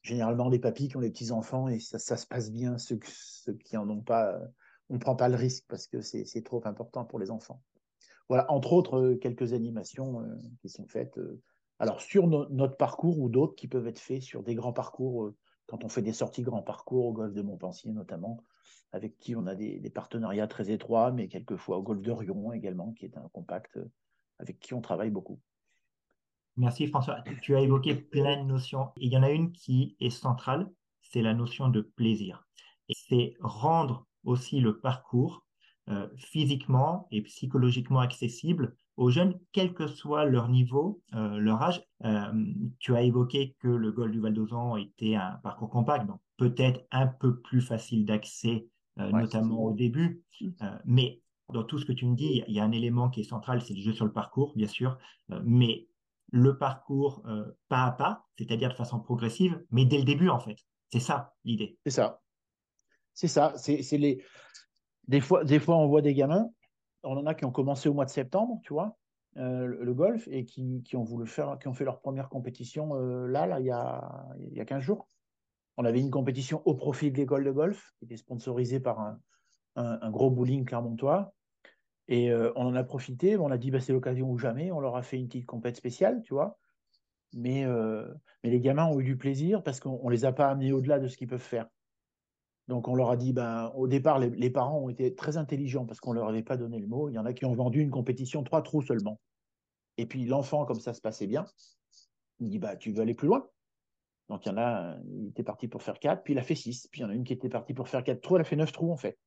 généralement 0.01 0.49
des 0.49 0.59
papis 0.59 0.87
qui 0.87 0.97
ont 0.97 1.01
des 1.01 1.11
petits-enfants, 1.11 1.67
et 1.67 1.79
ça, 1.79 1.99
se 1.99 2.27
passe 2.27 2.51
bien. 2.51 2.77
Ceux, 2.77 2.97
qui 2.97 3.75
n'en 3.75 3.89
ont 3.89 4.01
pas, 4.01 4.33
euh, 4.33 4.47
on 4.89 4.95
ne 4.95 4.99
prend 4.99 5.15
pas 5.15 5.29
le 5.29 5.35
risque 5.35 5.65
parce 5.67 5.87
que 5.87 6.01
c'est 6.01 6.43
trop 6.43 6.61
important 6.65 7.05
pour 7.05 7.19
les 7.19 7.31
enfants. 7.31 7.61
Voilà, 8.29 8.49
entre 8.51 8.73
autres, 8.73 9.13
quelques 9.15 9.53
animations 9.53 10.23
qui 10.61 10.69
sont 10.69 10.87
faites. 10.87 11.19
alors, 11.79 11.99
sur 12.01 12.27
notre 12.27 12.77
parcours 12.77 13.19
ou 13.19 13.29
d'autres 13.29 13.55
qui 13.55 13.67
peuvent 13.67 13.87
être 13.87 13.99
faits 13.99 14.21
sur 14.21 14.41
des 14.41 14.55
grands 14.55 14.73
parcours, 14.73 15.33
quand 15.67 15.83
on 15.83 15.89
fait 15.89 16.01
des 16.01 16.13
sorties 16.13 16.41
grands 16.41 16.61
parcours 16.61 17.05
au 17.05 17.13
golfe 17.13 17.33
de 17.33 17.41
Montpensier 17.41 17.91
notamment, 17.91 18.43
avec 18.91 19.17
qui 19.17 19.35
on 19.35 19.47
a 19.47 19.55
des, 19.55 19.89
partenariats 19.89 20.47
très 20.47 20.69
étroits, 20.69 21.11
mais 21.11 21.27
quelquefois 21.27 21.77
au 21.77 21.81
Golfe 21.81 22.01
de 22.01 22.11
Rion 22.11 22.51
également, 22.51 22.91
qui 22.93 23.05
est 23.05 23.17
un 23.17 23.29
compact 23.29 23.77
euh, 23.77 23.89
avec 24.39 24.59
qui 24.59 24.73
on 24.73 24.81
travaille 24.81 25.11
beaucoup. 25.11 25.39
Merci 26.57 26.87
François. 26.87 27.23
Tu 27.41 27.55
as 27.55 27.61
évoqué 27.61 27.95
plein 27.95 28.41
de 28.41 28.47
notions. 28.47 28.89
il 28.97 29.11
y 29.11 29.17
en 29.17 29.23
a 29.23 29.31
une 29.31 29.51
qui 29.51 29.95
est 29.99 30.09
centrale, 30.09 30.69
c'est 31.01 31.21
la 31.21 31.33
notion 31.33 31.69
de 31.69 31.81
plaisir. 31.81 32.45
Et 32.89 32.93
c'est 33.07 33.35
rendre 33.39 34.05
aussi 34.23 34.59
le 34.59 34.79
parcours 34.79 35.45
euh, 35.89 36.07
physiquement 36.17 37.07
et 37.11 37.21
psychologiquement 37.21 37.99
accessible 37.99 38.75
aux 38.97 39.09
jeunes, 39.09 39.39
quel 39.51 39.73
que 39.73 39.87
soit 39.87 40.25
leur 40.25 40.49
niveau, 40.49 41.01
euh, 41.15 41.37
leur 41.37 41.61
âge. 41.61 41.83
tu 42.79 42.95
as 42.95 43.01
évoqué 43.01 43.55
que 43.59 43.67
le 43.67 43.91
Golfe 43.91 44.11
du 44.11 44.19
Val 44.19 44.33
d'Ozan 44.33 44.75
était 44.75 45.15
un 45.15 45.39
parcours 45.43 45.69
compact, 45.69 46.05
donc 46.05 46.19
peut-être 46.37 46.81
un 46.91 47.07
peu 47.07 47.39
plus 47.39 47.61
facile 47.61 48.05
d'accès 48.05 48.67
euh, 48.99 49.11
notamment 49.11 49.63
au 49.63 49.73
début. 49.73 50.23
Mm. 50.41 50.49
Euh, 50.61 50.77
mais 50.85 51.21
dans 51.53 51.63
tout 51.63 51.79
ce 51.79 51.85
que 51.85 51.93
tu 51.93 52.05
me 52.05 52.15
dis, 52.15 52.43
il 52.47 52.53
y 52.53 52.59
a 52.59 52.63
un 52.63 52.71
élément 52.71 53.09
qui 53.09 53.21
est 53.21 53.25
central, 53.25 53.61
c'est 53.61 53.73
le 53.73 53.81
jeu 53.81 53.93
sur 53.93 54.05
le 54.05 54.11
parcours, 54.11 54.53
bien 54.55 54.67
sûr, 54.67 54.97
euh, 55.31 55.41
mais 55.45 55.87
le 56.31 56.57
parcours 56.57 57.23
pas 57.67 57.85
à 57.85 57.91
pas, 57.91 58.25
c'est-à-dire 58.37 58.69
de 58.69 58.75
façon 58.75 58.99
progressive, 58.99 59.63
mais 59.69 59.85
dès 59.85 59.97
le 59.97 60.05
début, 60.05 60.29
en 60.29 60.39
fait. 60.39 60.57
C'est 60.91 60.99
ça 60.99 61.33
l'idée. 61.43 61.77
C'est 61.85 61.91
ça. 61.91 62.21
C'est 63.13 63.27
ça. 63.27 63.53
C'est 63.57 63.97
les. 63.97 64.23
Des 65.07 65.21
fois, 65.21 65.43
des 65.43 65.59
fois, 65.59 65.77
on 65.77 65.87
voit 65.87 66.01
des 66.01 66.13
gamins. 66.13 66.49
On 67.03 67.17
en 67.17 67.25
a 67.25 67.33
qui 67.33 67.45
ont 67.45 67.51
commencé 67.51 67.89
au 67.89 67.93
mois 67.93 68.05
de 68.05 68.09
septembre, 68.09 68.59
tu 68.63 68.73
vois, 68.73 68.97
le, 69.35 69.93
golf, 69.93 70.27
et 70.29 70.45
qui, 70.45 70.83
ont 70.95 71.03
voulu 71.03 71.27
faire, 71.27 71.57
qui 71.59 71.67
ont 71.67 71.73
fait 71.73 71.85
leur 71.85 71.99
première 71.99 72.29
compétition 72.29 72.93
là, 72.93 73.47
là, 73.47 73.59
il 73.59 73.65
y 73.65 73.71
a, 73.71 74.27
il 74.39 74.57
y 74.57 74.61
a 74.61 74.65
15 74.65 74.81
jours. 74.81 75.07
On 75.77 75.85
avait 75.85 75.99
une 75.99 76.11
compétition 76.11 76.61
au 76.65 76.75
profit 76.75 77.11
de 77.11 77.17
l'école 77.17 77.43
de 77.43 77.51
golf, 77.51 77.93
qui 77.97 78.05
était 78.05 78.17
sponsorisée 78.17 78.79
par 78.79 78.99
un, 79.75 80.11
gros 80.11 80.29
bowling 80.29 80.65
clermontois. 80.65 81.33
Et 82.11 82.29
euh, 82.29 82.51
on 82.57 82.65
en 82.65 82.75
a 82.75 82.83
profité, 82.83 83.37
on 83.37 83.49
a 83.51 83.57
dit 83.57 83.71
bah, 83.71 83.79
c'est 83.79 83.93
l'occasion 83.93 84.29
ou 84.29 84.37
jamais, 84.37 84.69
on 84.69 84.81
leur 84.81 84.97
a 84.97 85.01
fait 85.01 85.17
une 85.17 85.27
petite 85.27 85.45
compète 85.45 85.77
spéciale, 85.77 86.21
tu 86.23 86.33
vois. 86.33 86.59
Mais, 87.31 87.63
euh, 87.63 88.05
mais 88.43 88.49
les 88.49 88.59
gamins 88.59 88.85
ont 88.85 88.99
eu 88.99 89.05
du 89.05 89.17
plaisir 89.17 89.63
parce 89.63 89.79
qu'on 89.79 90.09
ne 90.09 90.11
les 90.11 90.25
a 90.25 90.33
pas 90.33 90.49
amenés 90.49 90.73
au-delà 90.73 90.99
de 90.99 91.07
ce 91.07 91.15
qu'ils 91.15 91.29
peuvent 91.29 91.39
faire. 91.39 91.67
Donc 92.67 92.89
on 92.89 92.95
leur 92.95 93.11
a 93.11 93.15
dit, 93.15 93.31
ben, 93.31 93.71
au 93.75 93.87
départ, 93.87 94.19
les, 94.19 94.49
parents 94.49 94.79
ont 94.79 94.89
été 94.89 95.15
très 95.15 95.37
intelligents 95.37 95.85
parce 95.85 96.01
qu'on 96.01 96.11
ne 96.11 96.19
leur 96.19 96.27
avait 96.27 96.43
pas 96.43 96.57
donné 96.57 96.79
le 96.79 96.87
mot. 96.87 97.07
Il 97.07 97.13
y 97.13 97.17
en 97.17 97.25
a 97.25 97.31
qui 97.31 97.45
ont 97.45 97.53
vendu 97.53 97.79
une 97.79 97.91
compétition 97.91 98.43
trois 98.43 98.61
trous 98.61 98.81
seulement. 98.81 99.21
Et 99.97 100.05
puis 100.05 100.25
l'enfant, 100.25 100.65
comme 100.65 100.81
ça 100.81 100.93
se 100.93 100.99
passait 100.99 101.27
bien, 101.27 101.45
il 102.41 102.49
dit, 102.49 102.59
bah, 102.59 102.75
tu 102.75 102.91
veux 102.91 103.01
aller 103.01 103.13
plus 103.13 103.27
loin? 103.29 103.47
Donc 104.27 104.45
il 104.45 104.49
y 104.49 104.51
en 104.51 104.57
a, 104.57 104.97
il 105.05 105.29
était 105.29 105.43
parti 105.43 105.69
pour 105.69 105.81
faire 105.81 105.97
4, 105.97 106.23
puis 106.23 106.33
il 106.33 106.39
a 106.39 106.43
fait 106.43 106.55
6. 106.55 106.89
Puis 106.91 106.99
il 106.99 107.03
y 107.03 107.05
en 107.05 107.09
a 107.09 107.13
une 107.13 107.23
qui 107.23 107.31
était 107.31 107.47
partie 107.47 107.73
pour 107.73 107.87
faire 107.87 108.03
4 108.03 108.19
trous, 108.19 108.35
elle 108.35 108.41
a 108.41 108.43
fait 108.43 108.57
9 108.57 108.69
trous 108.73 108.91
en 108.91 108.97
fait. 108.97 109.17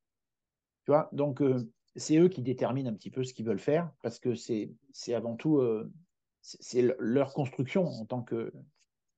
Tu 0.83 0.91
vois? 0.91 1.09
Donc 1.13 1.41
euh, 1.41 1.67
c'est 1.95 2.17
eux 2.17 2.29
qui 2.29 2.41
déterminent 2.41 2.89
un 2.89 2.93
petit 2.93 3.11
peu 3.11 3.23
ce 3.23 3.33
qu'ils 3.33 3.45
veulent 3.45 3.59
faire, 3.59 3.91
parce 4.01 4.19
que 4.19 4.35
c'est 4.35 4.69
avant 5.13 5.35
tout 5.35 5.57
euh, 5.57 5.91
c'est 6.41 6.95
leur 6.99 7.33
construction 7.33 7.87
en 7.87 8.05
tant 8.05 8.21
que 8.21 8.53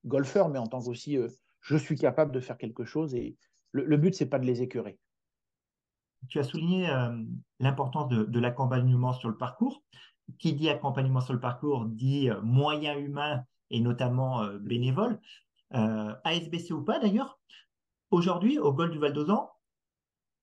golfeur, 0.05 0.49
mais 0.49 0.59
en 0.59 0.67
tant 0.67 0.81
qu'aussi 0.81 1.17
euh, 1.17 1.27
je 1.61 1.75
suis 1.75 1.95
capable 1.95 2.31
de 2.31 2.39
faire 2.39 2.57
quelque 2.57 2.85
chose 2.85 3.15
et 3.15 3.35
le, 3.71 3.83
le 3.85 3.97
but, 3.97 4.15
c'est 4.15 4.27
pas 4.27 4.39
de 4.39 4.45
les 4.45 4.61
écœurer. 4.61 4.97
Tu 6.29 6.39
as 6.39 6.43
souligné 6.43 6.89
l'importance 7.59 8.07
de, 8.09 8.39
l'accompagnement 8.39 9.13
sur 9.13 9.29
le 9.29 9.37
parcours. 9.37 9.83
Qui 10.39 10.53
dit 10.53 10.69
accompagnement 10.69 11.21
sur 11.21 11.33
le 11.33 11.39
parcours 11.39 11.85
dit 11.85 12.29
moyens 12.41 12.99
humains 12.99 13.43
et 13.69 13.79
notamment 13.79 14.45
bénévoles. 14.59 15.19
Euh, 15.73 16.15
ASBC 16.23 16.71
ou 16.71 16.81
pas 16.81 16.99
d'ailleurs, 16.99 17.39
aujourd'hui, 18.11 18.57
au 18.59 18.71
Golf 18.71 18.91
du 18.91 18.99
Val 18.99 19.13
d'Ozan, 19.13 19.51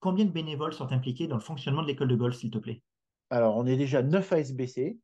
combien 0.04 0.26
de 0.26 0.30
bénévoles 0.30 0.74
sont 0.74 0.92
impliqués 0.92 1.28
dans 1.28 1.36
le 1.36 1.40
fonctionnement 1.40 1.80
de 1.80 1.86
l'école 1.86 2.08
de 2.08 2.14
golf, 2.14 2.36
s'il 2.36 2.50
te 2.50 2.58
plaît? 2.58 2.82
Alors, 3.30 3.56
on 3.56 3.64
est 3.64 3.78
déjà 3.78 4.02
9 4.02 4.30
ASBC. 4.34 4.98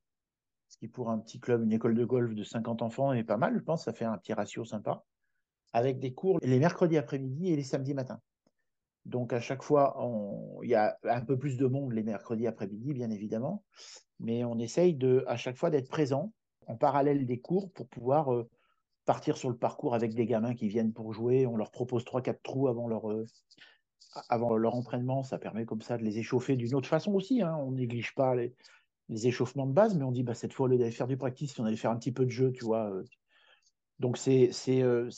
ce 0.68 0.76
qui 0.76 0.88
pour 0.88 1.08
un 1.08 1.18
petit 1.18 1.40
club, 1.40 1.64
une 1.64 1.72
école 1.72 1.94
de 1.94 2.04
golf 2.04 2.34
de 2.34 2.44
50 2.44 2.82
enfants 2.82 3.14
est 3.14 3.24
pas 3.24 3.38
mal, 3.38 3.56
je 3.56 3.62
pense, 3.62 3.84
ça 3.84 3.94
fait 3.94 4.04
un 4.04 4.18
petit 4.18 4.34
ratio 4.34 4.66
sympa, 4.66 5.02
avec 5.72 6.00
des 6.00 6.12
cours 6.12 6.38
les 6.42 6.58
mercredis 6.58 6.98
après-midi 6.98 7.50
et 7.50 7.56
les 7.56 7.62
samedis 7.62 7.94
matins. 7.94 8.20
Donc 9.06 9.32
à 9.32 9.40
chaque 9.40 9.62
fois, 9.62 9.96
il 10.62 10.68
y 10.68 10.74
a 10.74 10.98
un 11.04 11.24
peu 11.24 11.38
plus 11.38 11.56
de 11.56 11.66
monde 11.66 11.92
les 11.92 12.02
mercredis 12.02 12.46
après-midi, 12.46 12.92
bien 12.92 13.08
évidemment, 13.10 13.64
mais 14.18 14.44
on 14.44 14.58
essaye 14.58 14.98
à 15.26 15.38
chaque 15.38 15.56
fois 15.56 15.70
d'être 15.70 15.88
présent 15.88 16.34
en 16.66 16.76
parallèle 16.76 17.24
des 17.24 17.40
cours 17.40 17.72
pour 17.72 17.88
pouvoir 17.88 18.34
euh, 18.34 18.50
partir 19.06 19.38
sur 19.38 19.48
le 19.48 19.56
parcours 19.56 19.94
avec 19.94 20.12
des 20.12 20.26
gamins 20.26 20.54
qui 20.54 20.68
viennent 20.68 20.92
pour 20.92 21.14
jouer. 21.14 21.46
On 21.46 21.56
leur 21.56 21.70
propose 21.70 22.04
3-4 22.04 22.42
trous 22.42 22.68
avant 22.68 22.86
leur, 22.86 23.10
euh, 23.10 23.24
avant 24.28 24.56
leur 24.56 24.74
entraînement. 24.74 25.22
Ça 25.22 25.38
permet 25.38 25.64
comme 25.64 25.82
ça 25.82 25.98
de 25.98 26.02
les 26.02 26.18
échauffer 26.18 26.56
d'une 26.56 26.74
autre 26.74 26.88
façon 26.88 27.14
aussi. 27.14 27.42
Hein. 27.42 27.56
On 27.56 27.72
néglige 27.72 28.14
pas 28.14 28.34
les, 28.34 28.54
les, 29.08 29.26
échauffements 29.26 29.66
de 29.66 29.72
base, 29.72 29.96
mais 29.96 30.04
on 30.04 30.12
dit 30.12 30.22
bah, 30.22 30.34
cette 30.34 30.52
fois, 30.52 30.66
au 30.66 30.68
lieu 30.68 30.78
d'aller 30.78 30.90
faire 30.90 31.06
du 31.06 31.16
practice, 31.16 31.58
on 31.58 31.64
allait 31.64 31.76
faire 31.76 31.90
un 31.90 31.96
petit 31.96 32.12
peu 32.12 32.24
de 32.24 32.30
jeu, 32.30 32.52
tu 32.52 32.64
vois. 32.64 32.90
Euh. 32.90 33.04
Donc 33.98 34.16
c'est 34.16 34.50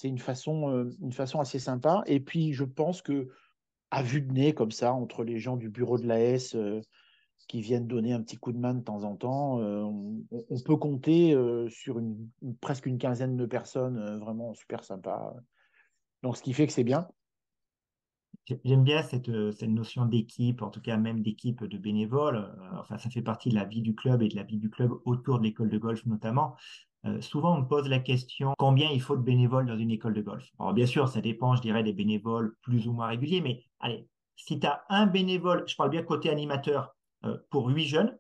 une, 0.02 0.18
façon, 0.18 0.90
une 1.00 1.12
façon 1.12 1.38
assez 1.38 1.60
sympa. 1.60 2.02
Et 2.06 2.18
puis 2.18 2.52
je 2.52 2.64
pense 2.64 3.00
que 3.00 3.28
à 3.92 4.02
vue 4.02 4.22
de 4.22 4.32
nez, 4.32 4.54
comme 4.54 4.70
ça, 4.70 4.94
entre 4.94 5.22
les 5.22 5.38
gens 5.38 5.56
du 5.58 5.68
bureau 5.68 5.98
de 5.98 6.06
l'AS 6.06 6.54
euh, 6.54 6.80
qui 7.46 7.60
viennent 7.60 7.86
donner 7.86 8.14
un 8.14 8.22
petit 8.22 8.38
coup 8.38 8.50
de 8.50 8.58
main 8.58 8.72
de 8.72 8.80
temps 8.80 9.04
en 9.04 9.16
temps, 9.16 9.60
euh, 9.60 9.84
on, 10.30 10.60
peut 10.64 10.76
compter 10.76 11.34
euh, 11.34 11.68
sur 11.68 11.98
une, 11.98 12.30
presque 12.62 12.86
une 12.86 12.96
quinzaine 12.96 13.36
de 13.36 13.44
personnes 13.44 14.18
vraiment 14.18 14.54
super 14.54 14.82
sympas. 14.82 15.34
Donc, 16.22 16.38
ce 16.38 16.42
qui 16.42 16.54
fait 16.54 16.66
que 16.66 16.72
c'est 16.72 16.84
bien. 16.84 17.06
J'aime 18.64 18.82
bien 18.82 19.02
cette, 19.02 19.30
cette 19.52 19.70
notion 19.70 20.04
d'équipe, 20.04 20.62
en 20.62 20.70
tout 20.70 20.80
cas 20.80 20.96
même 20.96 21.22
d'équipe 21.22 21.64
de 21.64 21.78
bénévoles. 21.78 22.52
Enfin, 22.78 22.98
ça 22.98 23.08
fait 23.08 23.22
partie 23.22 23.50
de 23.50 23.54
la 23.54 23.64
vie 23.64 23.82
du 23.82 23.94
club 23.94 24.22
et 24.22 24.28
de 24.28 24.36
la 24.36 24.42
vie 24.42 24.58
du 24.58 24.68
club 24.68 24.92
autour 25.04 25.38
de 25.38 25.44
l'école 25.44 25.70
de 25.70 25.78
golf 25.78 26.04
notamment. 26.06 26.56
Euh, 27.04 27.20
souvent, 27.20 27.56
on 27.56 27.62
me 27.62 27.66
pose 27.66 27.88
la 27.88 27.98
question 27.98 28.54
combien 28.58 28.90
il 28.90 29.00
faut 29.00 29.16
de 29.16 29.22
bénévoles 29.22 29.66
dans 29.66 29.76
une 29.76 29.90
école 29.90 30.14
de 30.14 30.22
golf? 30.22 30.48
Alors, 30.58 30.72
bien 30.72 30.86
sûr, 30.86 31.08
ça 31.08 31.20
dépend, 31.20 31.56
je 31.56 31.62
dirais, 31.62 31.82
des 31.82 31.92
bénévoles 31.92 32.54
plus 32.62 32.86
ou 32.86 32.92
moins 32.92 33.08
réguliers, 33.08 33.40
mais 33.40 33.64
allez, 33.80 34.06
si 34.36 34.60
tu 34.60 34.66
as 34.66 34.84
un 34.88 35.06
bénévole, 35.06 35.64
je 35.66 35.74
parle 35.74 35.90
bien 35.90 36.02
côté 36.02 36.30
animateur, 36.30 36.94
euh, 37.24 37.38
pour 37.50 37.68
huit 37.68 37.86
jeunes, 37.86 38.16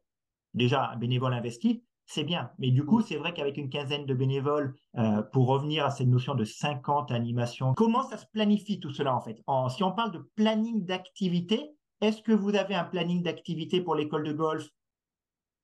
déjà 0.54 0.90
un 0.90 0.96
bénévole 0.96 1.32
investi, 1.32 1.84
c'est 2.12 2.24
bien. 2.24 2.50
Mais 2.58 2.70
du 2.70 2.84
coup, 2.84 3.00
c'est 3.00 3.16
vrai 3.16 3.32
qu'avec 3.32 3.56
une 3.56 3.70
quinzaine 3.70 4.04
de 4.04 4.12
bénévoles, 4.12 4.74
euh, 4.98 5.22
pour 5.22 5.46
revenir 5.46 5.86
à 5.86 5.90
cette 5.90 6.08
notion 6.08 6.34
de 6.34 6.44
50 6.44 7.10
animations, 7.10 7.72
comment 7.74 8.02
ça 8.02 8.18
se 8.18 8.26
planifie 8.26 8.80
tout 8.80 8.90
cela 8.90 9.16
en 9.16 9.20
fait? 9.20 9.42
Si 9.74 9.82
on 9.82 9.92
parle 9.92 10.12
de 10.12 10.30
planning 10.34 10.84
d'activité, 10.84 11.74
est-ce 12.02 12.20
que 12.20 12.32
vous 12.32 12.54
avez 12.54 12.74
un 12.74 12.84
planning 12.84 13.22
d'activité 13.22 13.80
pour 13.80 13.94
l'école 13.94 14.24
de 14.24 14.32
golf? 14.32 14.68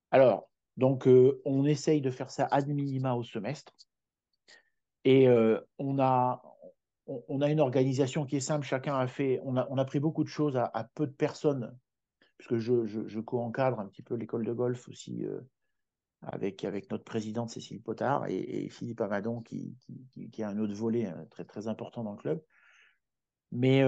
Alors, 0.09 0.49
donc, 0.77 1.07
euh, 1.07 1.39
on 1.45 1.65
essaye 1.65 2.01
de 2.01 2.09
faire 2.09 2.31
ça 2.31 2.47
ad 2.49 2.67
minima 2.67 3.13
au 3.13 3.23
semestre. 3.23 3.71
Et 5.03 5.27
euh, 5.27 5.59
on, 5.77 5.99
a, 5.99 6.41
une 7.27 7.59
organisation 7.59 8.25
qui 8.25 8.37
est 8.37 8.41
simple. 8.41 8.65
Chacun 8.65 8.97
a 8.97 9.05
fait, 9.05 9.39
on 9.43 9.55
a, 9.55 9.67
on 9.69 9.85
pris 9.85 9.99
beaucoup 9.99 10.23
de 10.23 10.29
choses 10.29 10.57
à, 10.57 10.89
peu 10.95 11.05
de 11.05 11.11
personnes, 11.11 11.77
puisque 12.37 12.57
je, 12.57 12.85
je, 12.85 13.19
co-encadre 13.19 13.79
un 13.79 13.87
petit 13.87 14.01
peu 14.01 14.15
l'école 14.15 14.45
de 14.45 14.53
golf 14.53 14.87
aussi 14.89 15.25
avec, 16.21 16.63
notre 16.91 17.03
présidente 17.03 17.49
Cécile 17.49 17.81
Potard 17.81 18.27
et, 18.27 18.69
Philippe 18.69 19.01
Amadon, 19.01 19.41
qui, 19.41 19.75
a 20.41 20.49
un 20.49 20.59
autre 20.59 20.73
volet 20.73 21.11
très, 21.31 21.45
très 21.45 21.67
important 21.67 22.03
dans 22.03 22.11
le 22.11 22.17
club. 22.17 22.43
Mais 23.51 23.83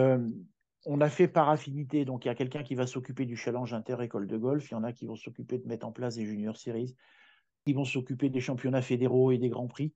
on 0.85 1.01
a 1.01 1.09
fait 1.09 1.27
par 1.27 1.49
affinité. 1.49 2.05
Donc, 2.05 2.25
il 2.25 2.29
y 2.29 2.31
a 2.31 2.35
quelqu'un 2.35 2.63
qui 2.63 2.75
va 2.75 2.87
s'occuper 2.87 3.25
du 3.25 3.35
challenge 3.35 3.73
inter-école 3.73 4.27
de 4.27 4.37
golf. 4.37 4.69
Il 4.71 4.73
y 4.73 4.77
en 4.77 4.83
a 4.83 4.93
qui 4.93 5.05
vont 5.05 5.15
s'occuper 5.15 5.59
de 5.59 5.67
mettre 5.67 5.85
en 5.85 5.91
place 5.91 6.15
des 6.15 6.25
junior 6.25 6.57
series. 6.57 6.95
Qui 7.65 7.73
vont 7.73 7.85
s'occuper 7.85 8.29
des 8.29 8.39
championnats 8.39 8.81
fédéraux 8.81 9.31
et 9.31 9.37
des 9.37 9.49
grands 9.49 9.67
prix. 9.67 9.93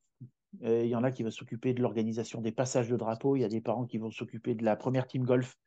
il 0.62 0.88
y 0.88 0.96
en 0.96 1.04
a 1.04 1.12
qui 1.12 1.24
vont 1.24 1.32
s'occuper 1.32 1.74
de 1.74 1.82
l'organisation 1.82 2.42
des 2.42 2.52
passages 2.52 2.90
de 2.90 2.98
drapeaux. 2.98 3.36
Il 3.36 3.42
y 3.42 3.46
a 3.46 3.50
des 3.50 3.62
parents 3.62 3.86
qui 3.86 3.98
vont 3.98 4.12
s'occuper 4.12 4.54
de 4.56 4.64
la 4.64 4.76
première 4.76 5.08
team 5.08 5.24
golf. 5.24 5.58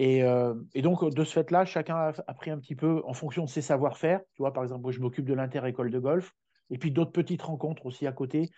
Et, 0.00 0.22
euh, 0.22 0.54
donc, 0.76 1.04
de 1.12 1.24
ce 1.24 1.32
fait-là, 1.34 1.66
chacun 1.66 1.94
a, 2.26 2.34
pris 2.34 2.50
un 2.50 2.58
petit 2.58 2.74
peu 2.74 3.02
en 3.04 3.12
fonction 3.12 3.44
de 3.44 3.50
ses 3.50 3.60
savoir-faire. 3.60 4.20
Tu 4.34 4.40
vois, 4.40 4.50
par 4.50 4.62
exemple, 4.62 4.80
moi, 4.80 4.92
je 4.92 4.98
m'occupe 4.98 5.26
de 5.26 5.34
l'inter-école 5.34 5.90
de 5.90 5.98
golf. 5.98 6.34
Et 6.70 6.78
puis 6.78 6.90
d'autres 6.90 7.12
petites 7.12 7.42
rencontres 7.42 7.84
aussi 7.84 8.06
à 8.06 8.12
côté. 8.12 8.48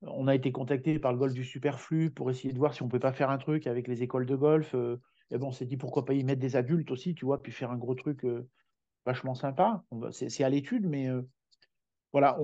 On 0.00 0.26
a 0.26 0.34
été 0.34 0.52
contacté 0.52 0.98
par 0.98 1.12
le 1.12 1.18
golf 1.18 1.34
du 1.34 1.44
superflu 1.44 2.10
pour 2.10 2.30
essayer 2.30 2.54
de 2.54 2.58
voir 2.58 2.72
si 2.72 2.80
on 2.80 2.86
ne 2.86 2.90
peut 2.90 2.98
pas 2.98 3.12
faire 3.12 3.28
un 3.28 3.36
truc 3.36 3.66
avec 3.66 3.88
les 3.88 4.02
écoles 4.02 4.24
de 4.24 4.34
golf. 4.34 4.74
Euh, 4.74 4.96
et 5.30 5.36
bon, 5.36 5.48
on 5.48 5.52
s'est 5.52 5.66
dit 5.66 5.76
pourquoi 5.76 6.06
pas 6.06 6.14
y 6.14 6.24
mettre 6.24 6.40
des 6.40 6.56
adultes 6.56 6.90
aussi, 6.90 7.14
tu 7.14 7.26
vois, 7.26 7.42
puis 7.42 7.52
faire 7.52 7.70
un 7.70 7.76
gros 7.76 7.94
truc 7.94 8.24
euh, 8.24 8.48
vachement 9.04 9.34
sympa. 9.34 9.84
C'est 10.12 10.44
à 10.44 10.48
l'étude, 10.48 10.86
mais 10.88 11.08
voilà, 12.12 12.38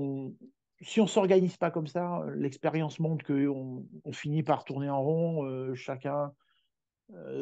si 0.83 1.01
on 1.01 1.05
ne 1.05 1.09
s'organise 1.09 1.57
pas 1.57 1.71
comme 1.71 1.87
ça, 1.87 2.23
l'expérience 2.35 3.01
montre 3.01 3.25
qu'on 3.25 3.87
on 4.05 4.13
finit 4.13 4.43
par 4.43 4.65
tourner 4.65 4.91
en 4.91 5.03
rond, 5.03 5.75
chacun 5.75 6.33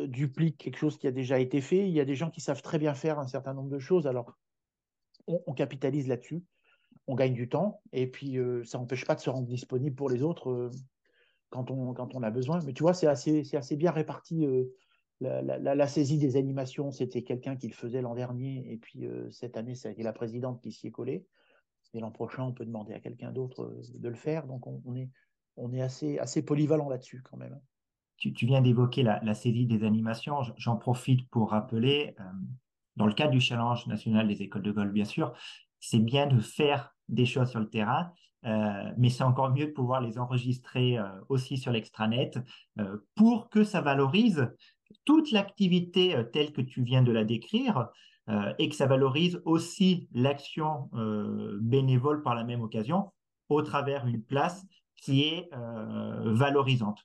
duplique 0.06 0.58
quelque 0.58 0.76
chose 0.76 0.98
qui 0.98 1.06
a 1.06 1.10
déjà 1.10 1.38
été 1.38 1.60
fait. 1.60 1.88
Il 1.88 1.94
y 1.94 2.00
a 2.00 2.04
des 2.04 2.14
gens 2.14 2.30
qui 2.30 2.40
savent 2.40 2.62
très 2.62 2.78
bien 2.78 2.94
faire 2.94 3.18
un 3.18 3.26
certain 3.26 3.54
nombre 3.54 3.70
de 3.70 3.78
choses, 3.78 4.06
alors 4.06 4.36
on, 5.26 5.54
capitalise 5.54 6.06
là-dessus, 6.06 6.44
on 7.06 7.14
gagne 7.14 7.32
du 7.32 7.48
temps, 7.48 7.80
et 7.92 8.06
puis 8.06 8.36
ça 8.64 8.78
n'empêche 8.78 9.06
pas 9.06 9.14
de 9.14 9.20
se 9.20 9.30
rendre 9.30 9.46
disponible 9.46 9.96
pour 9.96 10.10
les 10.10 10.22
autres 10.22 10.70
quand, 11.48 11.70
on, 11.70 11.94
quand 11.94 12.14
on 12.14 12.22
a 12.22 12.30
besoin. 12.30 12.60
Mais 12.66 12.74
tu 12.74 12.82
vois, 12.82 12.92
c'est 12.92 13.06
assez, 13.06 13.42
assez 13.56 13.76
bien 13.76 13.90
réparti 13.90 14.46
la, 15.20 15.86
saisie 15.86 16.18
des 16.18 16.36
animations, 16.36 16.90
c'était 16.90 17.22
quelqu'un 17.22 17.56
qui 17.56 17.68
le 17.68 17.74
faisait 17.74 18.02
l'an 18.02 18.14
dernier, 18.14 18.72
et 18.72 18.76
puis 18.76 19.06
euh, 19.06 19.30
cette 19.30 19.56
année, 19.56 19.74
ça 19.74 19.88
a 19.88 19.92
été 19.92 20.02
la 20.02 20.12
présidente 20.12 20.60
qui 20.60 20.72
s'y 20.72 20.88
est 20.88 20.90
collée. 20.90 21.26
Et 21.92 22.00
l'an 22.00 22.10
prochain, 22.10 22.42
on 22.42 22.52
peut 22.52 22.64
demander 22.64 22.92
à 22.92 23.00
quelqu'un 23.00 23.30
d'autre 23.30 23.62
euh, 23.62 23.82
de 23.94 24.08
le 24.08 24.16
faire. 24.16 24.46
Donc, 24.46 24.66
on, 24.66 24.96
est, 24.96 25.10
on 25.56 25.72
est 25.72 25.80
assez, 25.80 26.18
assez 26.18 26.42
polyvalent 26.42 26.88
là-dessus 26.88 27.22
quand 27.22 27.36
même. 27.36 27.58
Tu, 28.16 28.46
viens 28.46 28.60
d'évoquer 28.60 29.02
la, 29.02 29.34
saisie 29.34 29.66
des 29.66 29.84
animations. 29.84 30.42
J'en 30.56 30.76
profite 30.76 31.28
pour 31.30 31.50
rappeler, 31.50 32.14
euh, 32.20 32.24
dans 32.96 33.06
le 33.06 33.12
cadre 33.12 33.32
du 33.32 33.40
Challenge 33.40 33.86
national 33.86 34.28
des 34.28 34.42
écoles 34.42 34.62
de 34.62 34.72
golf, 34.72 34.92
bien 34.92 35.04
sûr, 35.04 35.32
c'est 35.80 35.98
bien 35.98 36.26
de 36.26 36.38
faire 36.38 36.94
des 37.08 37.26
choses 37.26 37.50
sur 37.50 37.60
le 37.60 37.68
terrain, 37.68 38.12
mais 38.96 39.08
c'est 39.08 39.24
encore 39.24 39.50
mieux 39.50 39.66
de 39.66 39.72
pouvoir 39.72 40.00
les 40.00 40.18
enregistrer 40.18 40.98
aussi 41.28 41.56
sur 41.56 41.72
l'extranet 41.72 42.38
pour 43.14 43.48
que 43.48 43.64
ça 43.64 43.80
valorise 43.80 44.48
toute 45.04 45.32
l'activité 45.32 46.16
euh, 46.16 46.24
telle 46.24 46.52
que 46.52 46.60
tu 46.60 46.82
viens 46.82 47.02
de 47.02 47.12
la 47.12 47.24
décrire 47.24 47.88
euh, 48.28 48.52
et 48.58 48.68
que 48.68 48.74
ça 48.74 48.86
valorise 48.86 49.40
aussi 49.44 50.08
l'action 50.12 50.88
euh, 50.94 51.58
bénévole 51.60 52.22
par 52.22 52.34
la 52.34 52.44
même 52.44 52.62
occasion 52.62 53.12
au 53.48 53.62
travers 53.62 54.04
d'une 54.04 54.22
place 54.22 54.64
qui 54.96 55.22
est 55.24 55.50
valorisante. 55.52 56.98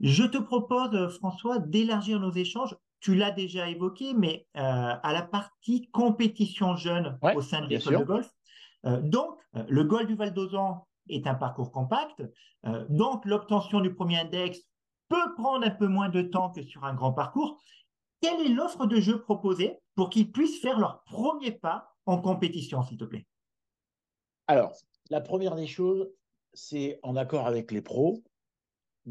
Je 0.00 0.24
te 0.24 0.38
propose, 0.38 1.16
François, 1.18 1.58
d'élargir 1.58 2.20
nos 2.20 2.32
échanges. 2.32 2.76
Tu 3.00 3.14
l'as 3.14 3.30
déjà 3.30 3.68
évoqué, 3.68 4.14
mais 4.14 4.46
à 4.54 5.12
la 5.12 5.22
partie 5.22 5.88
compétition 5.90 6.76
jeune 6.76 7.18
au 7.34 7.40
sein 7.40 7.62
de 7.62 7.66
l'école 7.66 7.98
de 7.98 8.04
golf. 8.04 8.30
donc, 8.84 9.38
le 9.68 9.84
Golf 9.84 10.06
du 10.06 10.14
Val 10.14 10.32
d'Ozan 10.32 10.86
est 11.08 11.26
un 11.26 11.34
parcours 11.34 11.70
compact. 11.70 12.22
donc, 12.88 13.24
l'obtention 13.24 13.80
du 13.80 13.94
premier 13.94 14.20
index 14.20 14.60
peut 15.08 15.34
prendre 15.36 15.66
un 15.66 15.70
peu 15.70 15.86
moins 15.86 16.08
de 16.08 16.22
temps 16.22 16.50
que 16.50 16.62
sur 16.62 16.84
un 16.84 16.94
grand 16.94 17.12
parcours. 17.12 17.60
Quelle 18.22 18.40
est 18.40 18.50
l'offre 18.50 18.86
de 18.86 19.00
jeu 19.00 19.20
proposée 19.20 19.78
pour 19.94 20.10
qu'ils 20.10 20.30
puissent 20.30 20.60
faire 20.60 20.78
leur 20.78 21.02
premier 21.04 21.52
pas 21.52 21.94
en 22.06 22.18
compétition, 22.18 22.82
s'il 22.82 22.98
te 22.98 23.04
plaît? 23.04 23.26
Alors, 24.46 24.72
la 25.10 25.20
première 25.20 25.56
des 25.56 25.66
choses, 25.66 26.08
c'est 26.52 26.98
en 27.02 27.16
accord 27.16 27.46
avec 27.46 27.72
les 27.72 27.82
pros 27.82 28.22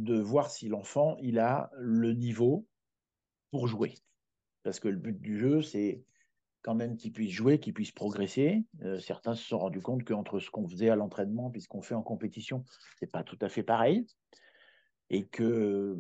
de 0.03 0.19
voir 0.19 0.49
si 0.49 0.67
l'enfant 0.67 1.17
il 1.21 1.39
a 1.39 1.69
le 1.77 2.13
niveau 2.13 2.67
pour 3.51 3.67
jouer. 3.67 3.95
Parce 4.63 4.79
que 4.79 4.87
le 4.87 4.97
but 4.97 5.19
du 5.19 5.37
jeu, 5.39 5.61
c'est 5.61 6.03
quand 6.61 6.75
même 6.75 6.97
qu'il 6.97 7.11
puisse 7.11 7.31
jouer, 7.31 7.59
qu'il 7.59 7.73
puisse 7.73 7.91
progresser. 7.91 8.65
Euh, 8.83 8.99
certains 8.99 9.33
se 9.33 9.43
sont 9.43 9.59
rendus 9.59 9.81
compte 9.81 10.03
qu'entre 10.03 10.39
ce 10.39 10.49
qu'on 10.49 10.67
faisait 10.67 10.89
à 10.89 10.95
l'entraînement 10.95 11.51
et 11.53 11.59
ce 11.59 11.67
qu'on 11.67 11.81
fait 11.81 11.95
en 11.95 12.03
compétition, 12.03 12.65
c'est 12.99 13.11
pas 13.11 13.23
tout 13.23 13.37
à 13.41 13.49
fait 13.49 13.63
pareil 13.63 14.05
et 15.09 15.25
que 15.25 15.97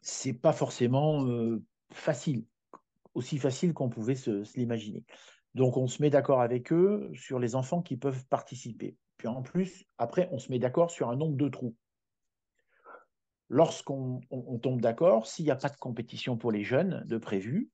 c'est 0.00 0.32
pas 0.32 0.52
forcément 0.52 1.26
euh, 1.26 1.62
facile, 1.92 2.44
aussi 3.14 3.38
facile 3.38 3.74
qu'on 3.74 3.88
pouvait 3.88 4.14
se, 4.14 4.44
l'imaginer. 4.56 5.04
Donc 5.54 5.76
on 5.76 5.86
se 5.86 6.00
met 6.00 6.10
d'accord 6.10 6.40
avec 6.40 6.72
eux 6.72 7.10
sur 7.14 7.38
les 7.38 7.54
enfants 7.54 7.82
qui 7.82 7.96
peuvent 7.96 8.24
participer. 8.26 8.96
Puis 9.16 9.28
en 9.28 9.42
plus, 9.42 9.84
après, 9.98 10.28
on 10.30 10.38
se 10.38 10.50
met 10.50 10.58
d'accord 10.58 10.90
sur 10.90 11.10
un 11.10 11.16
nombre 11.16 11.36
de 11.36 11.48
trous. 11.48 11.74
Lorsqu'on 13.50 14.20
tombe 14.62 14.80
d'accord, 14.80 15.26
s'il 15.26 15.46
n'y 15.46 15.50
a 15.50 15.56
pas 15.56 15.70
de 15.70 15.76
compétition 15.76 16.36
pour 16.36 16.52
les 16.52 16.64
jeunes 16.64 17.04
de 17.06 17.16
prévu, 17.16 17.70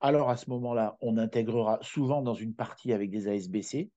alors 0.00 0.28
à 0.28 0.36
ce 0.36 0.50
moment-là, 0.50 0.96
on 1.00 1.16
intégrera 1.16 1.78
souvent 1.82 2.22
dans 2.22 2.34
une 2.34 2.54
partie 2.54 2.92
avec 2.92 3.10
des 3.10 3.28
ASBC 3.28 3.90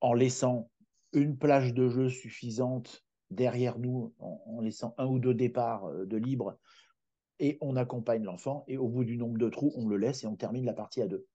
en 0.00 0.12
laissant 0.12 0.70
une 1.12 1.38
plage 1.38 1.72
de 1.72 1.88
jeu 1.88 2.08
suffisante 2.08 3.04
derrière 3.30 3.78
nous 3.78 4.12
en, 4.18 4.60
laissant 4.60 4.94
un 4.98 5.06
ou 5.06 5.18
deux 5.18 5.34
départs 5.34 5.86
euh, 5.86 6.04
de 6.04 6.16
libre 6.16 6.58
et 7.38 7.56
on 7.60 7.76
accompagne 7.76 8.24
l'enfant 8.24 8.64
et 8.68 8.76
au 8.76 8.88
bout 8.88 9.04
du 9.04 9.16
nombre 9.16 9.38
de 9.38 9.48
trous, 9.48 9.72
on 9.76 9.88
le 9.88 9.96
laisse 9.96 10.24
et 10.24 10.26
on 10.26 10.36
termine 10.36 10.66
la 10.66 10.74
partie 10.74 11.00
à 11.00 11.06
deux. 11.06 11.26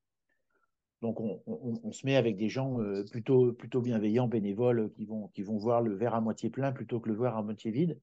Donc, 1.01 1.19
on, 1.19 1.91
se 1.91 2.05
met 2.05 2.15
avec 2.15 2.37
des 2.37 2.49
gens 2.49 2.77
plutôt, 3.11 3.53
plutôt 3.53 3.81
bienveillants, 3.81 4.27
bénévoles, 4.27 4.91
qui 4.93 5.05
vont, 5.05 5.27
qui 5.27 5.43
vont 5.43 5.57
voir 5.57 5.81
le 5.81 5.93
verre 5.93 6.15
à 6.15 6.21
moitié 6.21 6.49
plein 6.49 6.71
plutôt 6.71 6.99
que 6.99 7.09
le 7.09 7.15
verre 7.15 7.35
à 7.35 7.43
moitié 7.43 7.69
vide, 7.69 7.99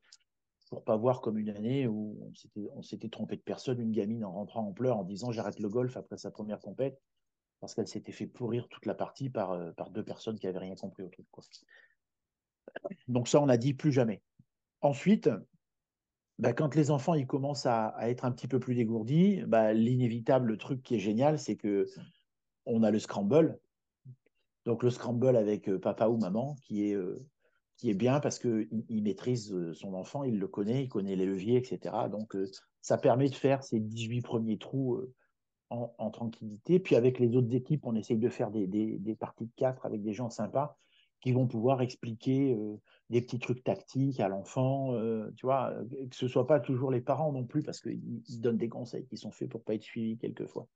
pour 0.73 0.85
pas 0.85 0.97
voir 0.97 1.21
comme 1.21 1.37
une 1.37 1.51
année 1.51 1.87
où 1.87 2.33
on 2.75 2.81
s'était 2.81 3.11
trompé 3.11 3.37
de 3.37 3.43
personne, 3.43 3.79
une 3.79 3.93
gamine 3.93 4.25
en 4.25 4.33
rentrant 4.33 4.67
en 4.67 4.73
pleurs 4.73 4.97
en 4.97 5.05
disant 5.05 5.31
j'arrête 5.31 5.61
le 5.61 5.69
golf 5.69 5.99
après 5.99 6.17
sa 6.17 6.31
première 6.31 6.61
compète, 6.61 6.99
parce 7.61 7.75
qu'elle 7.75 7.87
s'était 7.87 8.11
fait 8.11 8.27
pourrir 8.27 8.67
toute 8.71 8.87
la 8.87 8.95
partie 8.95 9.29
par, 9.29 9.75
par 9.75 9.91
deux 9.91 10.03
personnes 10.03 10.39
qui 10.39 10.47
n'avaient 10.47 10.61
rien 10.61 10.75
compris 10.75 11.03
au 11.03 11.11
truc. 11.11 11.27
Donc 13.07 13.29
ça, 13.29 13.43
on 13.43 13.51
a 13.51 13.59
dit 13.59 13.75
plus 13.75 13.93
jamais. 13.93 14.23
Ensuite, 14.81 15.29
bah, 16.39 16.55
quand 16.55 16.75
les 16.75 16.91
enfants 16.91 17.13
ils 17.13 17.27
commencent 17.27 17.67
à, 17.67 17.95
être 18.09 18.25
un 18.25 18.33
petit 18.33 18.49
peu 18.49 18.59
plus 18.59 18.75
dégourdis, 18.75 19.43
bah, 19.47 19.75
l'inévitable 19.75 20.57
truc 20.57 20.83
qui 20.83 20.95
est 20.95 21.01
génial, 21.01 21.39
c'est 21.39 21.57
que 21.57 21.87
on 22.65 22.83
a 22.83 22.91
le 22.91 22.99
scramble. 22.99 23.61
Donc 24.65 24.83
le 24.83 24.89
scramble 24.89 25.37
avec 25.37 25.69
euh, 25.69 25.79
papa 25.79 26.09
ou 26.09 26.17
maman 26.17 26.57
qui 26.63 26.89
est, 26.89 26.95
euh, 26.95 27.23
qui 27.77 27.91
est 27.91 27.95
bien 27.95 28.21
parce 28.21 28.39
qu'il 28.39 28.85
il 28.89 29.03
maîtrise 29.03 29.53
euh, 29.53 29.73
son 29.75 29.95
enfant, 29.95 30.25
il 30.25 30.39
le 30.39 30.49
connaît, 30.49 30.85
il 30.85 30.89
connaît 30.89 31.17
les 31.17 31.27
leviers, 31.27 31.57
etc. 31.57 31.95
Donc 32.11 32.37
ça 32.81 32.99
permet 32.99 33.29
de 33.29 33.35
faire 33.35 33.63
ces 33.65 33.81
18 33.81 34.23
premiers 34.23 34.59
trous 34.59 35.01
en, 35.71 35.95
en, 35.99 36.11
tranquillité. 36.11 36.79
Puis 36.79 36.97
avec 36.97 37.19
les 37.19 37.35
autres 37.37 37.55
équipes, 37.55 37.87
on 37.87 37.95
essaye 37.95 38.19
de 38.19 38.29
faire 38.29 38.51
des, 38.51 39.17
parties 39.19 39.47
de 39.47 39.53
4 39.57 39.87
avec 39.87 40.03
des 40.03 40.13
gens 40.13 40.31
sympas 40.31 40.77
qui 41.23 41.33
vont 41.33 41.47
pouvoir 41.47 41.81
expliquer 41.83 42.53
euh, 42.53 42.77
des 43.09 43.23
petits 43.23 43.39
trucs 43.39 43.63
tactiques 43.63 44.21
à 44.21 44.29
l'enfant, 44.29 44.95
euh, 44.95 45.31
tu 45.37 45.47
vois, 45.47 45.71
euh, 45.71 45.85
que 46.11 46.17
ce 46.17 46.27
soit 46.27 46.49
pas 46.49 46.59
toujours 46.59 46.91
les 46.91 47.01
parents 47.01 47.33
non 47.33 47.45
plus, 47.45 47.63
parce 47.63 47.81
qu'ils 47.81 48.41
donnent 48.41 48.59
des 48.59 48.69
conseils 48.69 49.07
qui 49.07 49.17
sont 49.17 49.31
faits 49.31 49.49
pour 49.49 49.63
pas 49.63 49.75
être 49.75 49.85
suivis 49.85 50.19
quelquefois. 50.19 50.67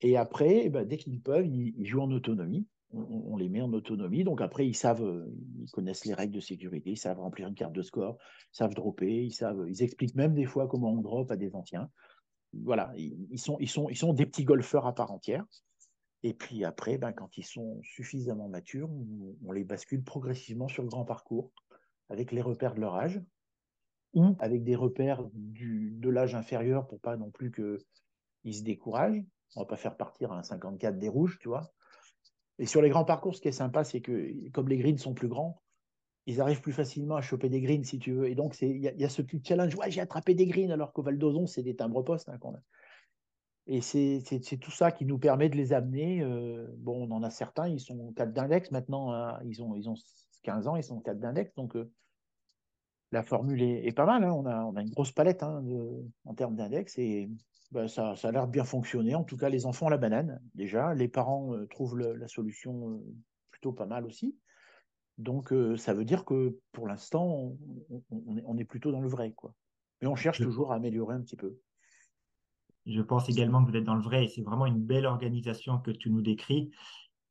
Et 0.00 0.16
après, 0.16 0.62
eh 0.64 0.70
ben, 0.70 0.86
dès 0.86 0.96
qu'ils 0.96 1.20
peuvent, 1.20 1.46
ils, 1.46 1.86
jouent 1.86 2.02
en 2.02 2.10
autonomie. 2.12 2.66
On, 2.92 3.36
les 3.36 3.48
met 3.48 3.60
en 3.60 3.72
autonomie. 3.72 4.22
Donc 4.22 4.40
après, 4.40 4.66
ils 4.66 4.76
savent, 4.76 5.26
ils 5.64 5.70
connaissent 5.70 6.04
les 6.04 6.14
règles 6.14 6.34
de 6.34 6.40
sécurité, 6.40 6.90
ils 6.90 6.96
savent 6.96 7.18
remplir 7.18 7.48
une 7.48 7.54
carte 7.54 7.72
de 7.72 7.82
score, 7.82 8.18
ils 8.52 8.56
savent 8.56 8.74
dropper, 8.74 9.24
ils 9.24 9.32
savent, 9.32 9.64
ils 9.68 9.82
expliquent 9.82 10.14
même 10.14 10.34
des 10.34 10.44
fois 10.44 10.68
comment 10.68 10.92
on 10.92 11.00
drop 11.00 11.30
à 11.30 11.36
des 11.36 11.54
anciens. 11.54 11.90
Voilà, 12.62 12.92
ils, 12.96 13.38
sont, 13.38 13.56
ils, 13.58 13.68
sont, 13.68 13.88
ils 13.88 13.96
sont 13.96 14.12
des 14.12 14.26
petits 14.26 14.44
golfeurs 14.44 14.86
à 14.86 14.94
part 14.94 15.10
entière. 15.10 15.44
Et 16.22 16.34
puis 16.34 16.64
après, 16.64 16.98
ben, 16.98 17.12
quand 17.12 17.36
ils 17.36 17.44
sont 17.44 17.80
suffisamment 17.82 18.48
matures, 18.48 18.90
on, 19.44 19.52
les 19.52 19.64
bascule 19.64 20.04
progressivement 20.04 20.68
sur 20.68 20.82
le 20.82 20.88
grand 20.88 21.04
parcours 21.04 21.50
avec 22.08 22.30
les 22.30 22.42
repères 22.42 22.74
de 22.74 22.80
leur 22.80 22.94
âge 22.94 23.20
ou 24.12 24.36
avec 24.38 24.62
des 24.62 24.76
repères 24.76 25.24
du, 25.32 25.90
de 25.96 26.08
l'âge 26.08 26.34
inférieur 26.34 26.86
pour 26.86 27.00
pas 27.00 27.16
non 27.16 27.30
plus 27.30 27.50
qu'ils 27.50 28.54
se 28.54 28.62
découragent. 28.62 29.24
On 29.56 29.62
va 29.62 29.66
pas 29.66 29.76
faire 29.76 29.96
partir 29.96 30.32
un 30.32 30.42
54 30.42 30.98
des 30.98 31.08
rouges, 31.08 31.38
tu 31.40 31.48
vois. 31.48 31.72
Et 32.58 32.66
sur 32.66 32.82
les 32.82 32.88
grands 32.88 33.04
parcours, 33.04 33.34
ce 33.34 33.40
qui 33.40 33.48
est 33.48 33.52
sympa, 33.52 33.84
c'est 33.84 34.00
que 34.00 34.32
comme 34.50 34.68
les 34.68 34.78
greens 34.78 34.98
sont 34.98 35.14
plus 35.14 35.28
grands, 35.28 35.60
ils 36.26 36.40
arrivent 36.40 36.62
plus 36.62 36.72
facilement 36.72 37.16
à 37.16 37.20
choper 37.22 37.48
des 37.48 37.60
greens, 37.60 37.84
si 37.84 37.98
tu 37.98 38.12
veux. 38.12 38.28
Et 38.28 38.34
donc, 38.34 38.56
il 38.62 38.78
y, 38.78 39.04
a 39.04 39.08
ce 39.08 39.22
petit 39.22 39.42
challenge. 39.44 39.74
Ouais, 39.74 39.90
j'ai 39.90 40.00
attrapé 40.00 40.34
des 40.34 40.46
greens, 40.46 40.70
alors 40.70 40.92
qu'au 40.92 41.02
Val 41.02 41.18
d'Ozon, 41.18 41.46
c'est 41.46 41.62
des 41.62 41.76
timbres 41.76 42.02
postes 42.02 42.28
hein, 42.28 42.38
qu'on 42.38 42.54
a. 42.54 42.60
Et 43.66 43.80
c'est 43.80 44.22
tout 44.60 44.70
ça 44.70 44.92
qui 44.92 45.06
nous 45.06 45.18
permet 45.18 45.48
de 45.48 45.56
les 45.56 45.72
amener. 45.72 46.22
Euh, 46.22 46.66
bon, 46.78 47.08
on 47.08 47.14
en 47.14 47.22
a 47.22 47.30
certains, 47.30 47.68
ils 47.68 47.80
sont 47.80 48.12
4 48.12 48.32
d'index 48.32 48.70
maintenant, 48.70 49.12
hein. 49.12 49.38
ils, 49.44 49.62
ont, 49.62 49.74
ils 49.74 49.88
ont 49.88 49.94
15 50.42 50.68
ans, 50.68 50.76
ils 50.76 50.84
sont 50.84 51.00
4 51.00 51.18
d'index. 51.18 51.54
Donc, 51.54 51.74
euh, 51.76 51.90
la 53.14 53.22
formule 53.22 53.62
est, 53.62 53.92
pas 53.92 54.04
mal. 54.06 54.24
Hein. 54.24 54.32
on, 54.32 54.44
a, 54.44 54.64
on, 54.64 54.76
a, 54.76 54.82
une 54.82 54.90
grosse 54.90 55.12
palette 55.12 55.42
hein, 55.42 55.64
en 56.24 56.34
termes 56.34 56.56
d'index 56.56 56.98
et 56.98 57.30
bah, 57.70 57.88
ça, 57.88 58.16
ça, 58.16 58.28
a 58.28 58.32
l'air 58.32 58.46
de 58.46 58.52
bien 58.52 58.64
fonctionner. 58.64 59.14
En 59.14 59.24
tout 59.24 59.36
cas, 59.36 59.48
les 59.48 59.66
enfants, 59.66 59.88
la 59.88 59.96
banane, 59.96 60.40
déjà. 60.54 60.94
Les 60.94 61.08
parents 61.08 61.54
euh, 61.54 61.66
trouvent 61.66 61.98
la 61.98 62.28
solution 62.28 63.00
plutôt 63.50 63.72
pas 63.72 63.86
mal 63.86 64.04
aussi. 64.04 64.36
Donc, 65.16 65.54
ça 65.76 65.94
veut 65.94 66.04
dire 66.04 66.24
que 66.24 66.58
pour 66.72 66.88
l'instant, 66.88 67.24
on, 67.24 68.02
on, 68.10 68.42
on, 68.44 68.58
est 68.58 68.64
plutôt 68.64 68.90
dans 68.90 69.00
le 69.00 69.08
vrai. 69.08 69.32
Quoi. 69.32 69.54
Mais 70.02 70.08
on 70.08 70.16
cherche 70.16 70.42
toujours 70.42 70.72
à 70.72 70.76
améliorer 70.76 71.14
un 71.14 71.20
petit 71.20 71.36
peu. 71.36 71.56
Je 72.86 73.00
pense 73.00 73.28
également 73.28 73.64
que 73.64 73.70
vous 73.70 73.76
êtes 73.76 73.84
dans 73.84 73.94
le 73.94 74.02
vrai 74.02 74.24
et 74.24 74.28
c'est 74.28 74.42
vraiment 74.42 74.66
une 74.66 74.82
belle 74.82 75.06
organisation 75.06 75.78
que 75.78 75.90
tu 75.92 76.10
nous 76.10 76.20
décris. 76.20 76.70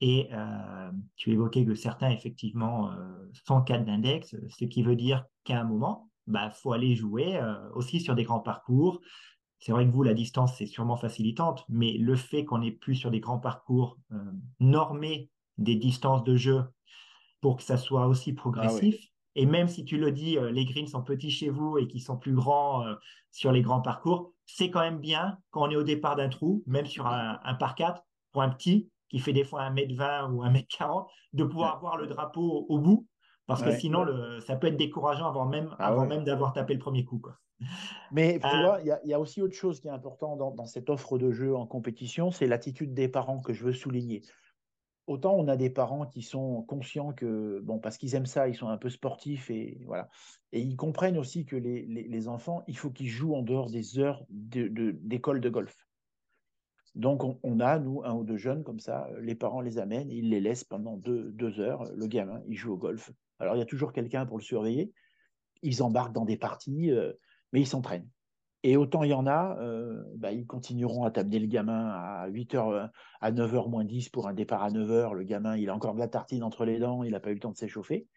Et 0.06 0.28
euh, 0.34 0.92
tu 1.16 1.32
évoquais 1.32 1.64
que 1.64 1.76
certains, 1.76 2.10
effectivement, 2.10 2.92
euh, 2.92 3.32
sont 3.46 3.62
cadres 3.62 3.86
d'index, 3.86 4.36
ce 4.50 4.66
qui 4.66 4.84
veut 4.84 4.98
dire 4.98 5.24
qu'à 5.46 5.62
un 5.62 5.64
moment, 5.64 6.10
il 6.28 6.34
bah, 6.34 6.50
faut 6.50 6.74
aller 6.74 6.94
jouer 6.94 7.38
euh, 7.38 7.56
aussi 7.74 8.02
sur 8.02 8.14
des 8.14 8.26
grands 8.26 8.42
parcours. 8.42 9.00
C'est 9.60 9.72
vrai 9.72 9.86
que 9.86 9.92
vous, 9.92 10.04
la 10.04 10.14
distance, 10.14 10.58
c'est 10.58 10.66
sûrement 10.66 10.98
facilitante, 10.98 11.64
mais 11.70 11.94
le 11.94 12.18
fait 12.18 12.44
qu'on 12.44 12.62
ait 12.62 12.72
plus 12.72 12.96
sur 12.96 13.12
des 13.12 13.22
grands 13.22 13.40
parcours 13.40 13.98
normer 14.60 15.30
des 15.58 15.78
distances 15.78 16.26
de 16.26 16.36
jeu 16.36 16.66
pour 17.40 17.56
que 17.56 17.64
ça 17.64 17.78
soit 17.78 18.08
aussi 18.08 18.32
ah 18.32 18.42
progressif, 18.42 19.14
et 19.36 19.46
même 19.46 19.70
si 19.70 19.86
tu 19.86 19.98
le 19.98 20.12
dis, 20.12 20.38
les 20.52 20.66
greens 20.66 20.88
sont 20.88 21.02
petits 21.02 21.32
chez 21.32 21.50
vous 21.50 21.78
et 21.78 21.88
qui 21.88 22.02
sont 22.02 22.18
plus 22.18 22.34
grands 22.34 22.86
euh, 22.86 22.96
sur 23.32 23.54
les 23.54 23.62
grands 23.62 23.82
parcours, 23.82 24.34
c'est 24.46 24.70
quand 24.70 24.82
même 24.82 25.00
bien 25.00 25.38
quand 25.52 25.64
on 25.64 25.72
est 25.72 25.78
au 25.78 25.84
départ 25.84 26.18
d'un 26.18 26.30
trou, 26.30 26.62
même 26.68 26.86
sur 26.86 27.08
un, 27.08 27.38
par 27.56 27.76
4, 27.76 28.04
pour 28.34 28.42
un 28.42 28.50
petit 28.50 28.90
qui 29.14 29.20
fait 29.20 29.32
des 29.32 29.44
fois 29.44 29.70
1m20 29.70 30.32
ou 30.32 30.44
1m40, 30.44 31.06
de 31.34 31.44
pouvoir 31.44 31.80
voir 31.80 31.98
le 31.98 32.08
drapeau 32.08 32.66
au, 32.68 32.80
bout, 32.80 33.08
parce 33.46 33.62
que 33.62 33.72
sinon, 33.72 34.04
le, 34.04 34.40
ça 34.42 34.56
peut 34.56 34.68
être 34.68 34.78
décourageant 34.78 35.28
avant 35.28 35.46
même, 35.46 35.76
ah 35.78 35.88
avant 35.88 36.08
même 36.08 36.24
d'avoir 36.24 36.52
tapé 36.52 36.74
le 36.74 36.80
premier 36.80 37.06
coup. 37.06 37.20
Quoi. 37.20 37.38
Mais 38.12 38.40
tu 38.40 38.48
euh, 38.48 38.62
vois, 38.62 38.80
il 38.82 39.10
y, 39.10 39.14
a 39.14 39.20
aussi 39.20 39.42
autre 39.42 39.56
chose 39.56 39.80
qui 39.80 39.88
est 39.88 39.92
important 39.92 40.36
dans, 40.36 40.50
dans 40.50 40.66
cette 40.66 40.90
offre 40.90 41.20
de 41.20 41.32
jeu 41.32 41.56
en 41.56 41.68
compétition, 41.68 42.32
c'est 42.32 42.48
l'attitude 42.48 42.96
des 42.96 43.08
parents 43.08 43.40
que 43.40 43.54
je 43.54 43.64
veux 43.64 43.74
souligner 43.74 44.24
autant 45.08 45.34
on 45.34 45.48
a 45.48 45.58
des 45.58 45.70
parents 45.70 46.06
qui 46.06 46.22
sont 46.22 46.64
conscients 46.64 47.14
que, 47.14 47.60
bon, 47.62 47.80
parce 47.80 47.98
qu'ils 47.98 48.16
aiment 48.16 48.26
ça, 48.26 48.48
ils 48.48 48.56
sont 48.56 48.70
un 48.70 48.78
peu 48.78 48.90
sportifs 48.90 49.50
et 49.50 49.82
voilà. 49.86 50.10
Et 50.52 50.62
ils 50.62 50.76
comprennent 50.76 51.18
aussi 51.18 51.46
que 51.46 51.56
les, 51.56 52.28
enfants, 52.28 52.64
il 52.68 52.78
faut 52.78 52.92
qu'ils 52.92 53.10
jouent 53.10 53.36
en 53.36 53.42
dehors 53.42 53.70
des 53.70 54.00
heures 54.00 54.24
d'école 54.30 55.42
de, 55.42 55.50
golf. 55.50 55.76
Donc, 56.96 57.24
on, 57.44 57.60
a, 57.60 57.80
nous, 57.80 58.04
un 58.04 58.14
ou 58.14 58.24
deux 58.24 58.38
jeunes 58.38 58.64
comme 58.64 58.80
ça, 58.80 59.10
les 59.20 59.34
parents 59.34 59.62
les 59.62 59.80
amènent, 59.80 60.12
ils 60.12 60.30
les 60.30 60.40
laissent 60.40 60.64
pendant 60.64 60.96
deux, 60.98 61.60
heures. 61.60 61.84
Le 61.96 62.06
gamin, 62.08 62.42
il 62.48 62.56
joue 62.56 62.74
au 62.74 62.78
golf. 62.78 63.12
Alors, 63.40 63.56
il 63.56 63.60
y 63.60 63.64
a 63.64 63.66
toujours 63.66 63.94
quelqu'un 63.94 64.26
pour 64.26 64.38
le 64.38 64.44
surveiller. 64.44 64.92
Ils 65.64 65.82
embarquent 65.82 66.14
dans 66.14 66.26
des 66.26 66.38
parties, 66.38 66.92
euh, 66.92 67.14
mais 67.52 67.62
ils 67.62 67.68
s'entraînent. 67.68 68.08
Et 68.66 68.78
autant 68.78 69.04
il 69.04 69.10
y 69.10 69.14
en 69.14 69.28
a, 69.28 69.58
euh, 69.60 70.04
bah, 70.16 70.32
ils 70.32 70.46
continueront 70.46 71.04
à 71.04 71.12
t'amener 71.12 71.40
le 71.40 71.48
gamin 71.48 71.90
à 71.90 72.30
8h, 72.30 72.72
euh, 72.72 72.88
à 73.20 73.32
9h 73.32 73.70
moins 73.70 73.84
10 73.84 74.10
pour 74.10 74.28
un 74.28 74.34
départ 74.34 74.64
à 74.64 74.70
9h. 74.70 75.14
Le 75.14 75.24
gamin, 75.24 75.58
il 75.58 75.70
a 75.70 75.76
encore 75.76 75.96
de 75.96 76.00
la 76.00 76.08
tartine 76.08 76.44
entre 76.44 76.64
les 76.64 76.80
dents, 76.80 77.04
il 77.04 77.12
n'a 77.12 77.20
pas 77.20 77.32
eu 77.32 77.34
le 77.34 77.40
temps 77.40 77.52
de 77.52 77.58
s'échauffer. 77.58 78.08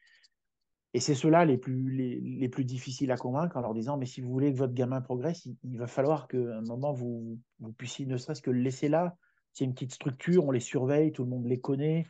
Et 0.96 1.00
c'est 1.00 1.14
ceux-là 1.14 1.44
les 1.44 1.58
plus, 1.58 1.90
les, 1.90 2.48
plus 2.48 2.64
difficiles 2.64 3.12
à 3.12 3.18
convaincre 3.18 3.58
en 3.58 3.60
leur 3.60 3.74
disant 3.74 3.98
Mais 3.98 4.06
si 4.06 4.22
vous 4.22 4.30
voulez 4.30 4.50
que 4.50 4.56
votre 4.56 4.72
gamin 4.72 5.02
progresse, 5.02 5.44
il, 5.44 5.76
va 5.76 5.86
falloir 5.86 6.26
qu'à 6.26 6.38
un 6.38 6.62
moment, 6.62 6.94
vous, 6.94 7.38
vous 7.60 7.72
puissiez 7.74 8.06
ne 8.06 8.16
serait-ce 8.16 8.40
que 8.40 8.50
le 8.50 8.62
laisser 8.62 8.88
là. 8.88 9.14
C'est 9.52 9.66
une 9.66 9.74
petite 9.74 9.92
structure, 9.92 10.46
on 10.46 10.50
les 10.52 10.60
surveille, 10.60 11.12
tout 11.12 11.22
le 11.22 11.28
monde 11.28 11.44
les 11.44 11.60
connaît 11.60 12.06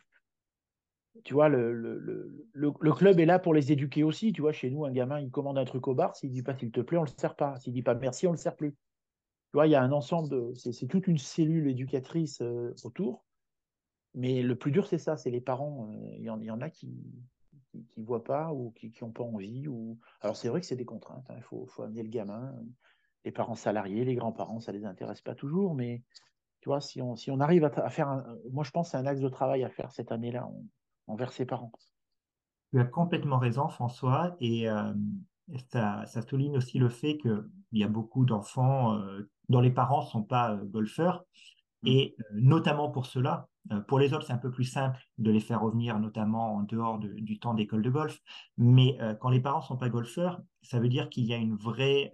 tu 1.25 1.33
vois, 1.33 1.49
le, 1.49 1.73
le, 1.73 2.41
le, 2.53 2.93
club 2.93 3.19
est 3.19 3.25
là 3.25 3.39
pour 3.39 3.53
les 3.53 3.71
éduquer 3.71 4.03
aussi. 4.03 4.31
Tu 4.31 4.41
vois, 4.41 4.53
chez 4.53 4.69
nous, 4.69 4.85
un 4.85 4.91
gamin, 4.91 5.19
il 5.19 5.31
commande 5.31 5.57
un 5.57 5.65
truc 5.65 5.87
au 5.87 5.95
bar, 5.95 6.15
s'il 6.15 6.29
dit 6.29 6.43
pas 6.43 6.55
s'il 6.55 6.71
te 6.71 6.79
plaît, 6.79 6.97
on 6.97 7.03
le 7.03 7.09
sert 7.17 7.35
pas. 7.35 7.59
S'il 7.59 7.73
dit 7.73 7.81
pas 7.81 7.95
merci, 7.95 8.27
on 8.27 8.31
le 8.31 8.37
sert 8.37 8.55
plus. 8.55 8.71
Tu 8.71 9.55
vois, 9.55 9.67
il 9.67 9.71
y 9.71 9.75
a 9.75 9.81
un 9.81 9.91
ensemble. 9.91 10.55
C'est 10.55 10.87
toute 10.87 11.07
une 11.07 11.17
cellule 11.17 11.67
éducatrice 11.69 12.39
euh, 12.41 12.73
autour. 12.83 13.25
Mais 14.13 14.41
le 14.41 14.55
plus 14.55 14.71
dur, 14.71 14.87
c'est 14.87 14.99
ça, 14.99 15.17
c'est 15.17 15.31
les 15.31 15.41
parents. 15.41 15.89
Euh, 15.91 16.15
il 16.17 16.23
y, 16.23 16.51
en 16.51 16.61
a 16.61 16.69
qui 16.69 16.93
qui, 17.89 18.03
voient 18.03 18.23
pas 18.23 18.53
ou 18.53 18.71
qui 18.71 18.93
n'ont 19.01 19.11
pas 19.11 19.23
envie. 19.23 19.67
Ou... 19.67 19.99
Alors, 20.21 20.35
c'est 20.35 20.49
vrai 20.49 20.61
que 20.61 20.67
c'est 20.67 20.75
des 20.75 20.85
contraintes. 20.85 21.29
Hein. 21.29 21.35
Il 21.37 21.43
faut, 21.43 21.65
faut, 21.67 21.83
amener 21.83 22.03
le 22.03 22.09
gamin. 22.09 22.53
Les 23.25 23.31
parents 23.31 23.55
salariés, 23.55 24.05
les 24.05 24.15
grands-parents, 24.15 24.59
ça 24.59 24.71
les 24.71 24.85
intéresse 24.85 25.21
pas 25.21 25.35
toujours. 25.35 25.75
Mais 25.75 26.03
tu 26.61 26.69
vois, 26.69 26.81
si 26.81 27.01
on, 27.01 27.15
si 27.15 27.31
on 27.31 27.39
arrive 27.39 27.63
à, 27.65 27.89
faire 27.89 28.09
un. 28.09 28.37
Moi, 28.51 28.63
je 28.63 28.71
pense 28.71 28.87
que 28.87 28.91
c'est 28.91 28.97
un 28.97 29.05
axe 29.05 29.21
de 29.21 29.29
travail 29.29 29.63
à 29.63 29.69
faire 29.69 29.91
cette 29.91 30.11
année-là 30.11 30.49
envers 31.07 31.31
ses 31.31 31.45
parents. 31.45 31.71
Tu 32.71 32.79
as 32.79 32.85
complètement 32.85 33.37
raison, 33.37 33.69
François, 33.69 34.35
et 34.39 34.69
euh, 34.69 34.93
ça, 35.71 36.05
souligne 36.27 36.57
aussi 36.57 36.79
le 36.79 36.89
fait 36.89 37.17
qu'il 37.17 37.43
y 37.71 37.83
a 37.83 37.87
beaucoup 37.87 38.25
d'enfants 38.25 38.95
euh, 38.95 39.29
dont 39.49 39.61
les 39.61 39.71
parents 39.71 40.03
ne 40.03 40.07
sont 40.07 40.23
pas 40.23 40.53
euh, 40.53 40.65
golfeurs. 40.65 41.25
Et 41.85 42.15
notamment 42.33 42.89
pour 42.89 43.05
cela, 43.05 43.47
pour 43.87 43.99
les 43.99 44.13
autres, 44.13 44.25
c'est 44.25 44.33
un 44.33 44.37
peu 44.37 44.51
plus 44.51 44.63
simple 44.63 44.99
de 45.17 45.29
les 45.29 45.39
faire 45.39 45.61
revenir, 45.61 45.99
notamment 45.99 46.55
en 46.55 46.63
dehors 46.63 46.99
du 46.99 47.37
temps 47.39 47.53
d'école 47.53 47.81
de 47.81 47.89
golf. 47.89 48.19
Mais 48.57 48.97
quand 49.19 49.29
les 49.29 49.41
parents 49.41 49.59
ne 49.59 49.65
sont 49.65 49.77
pas 49.77 49.89
golfeurs, 49.89 50.41
ça 50.61 50.79
veut 50.79 50.87
dire 50.87 51.09
qu'il 51.09 51.25
y 51.25 51.33
a 51.33 51.37
une 51.37 51.55
vraie 51.55 52.11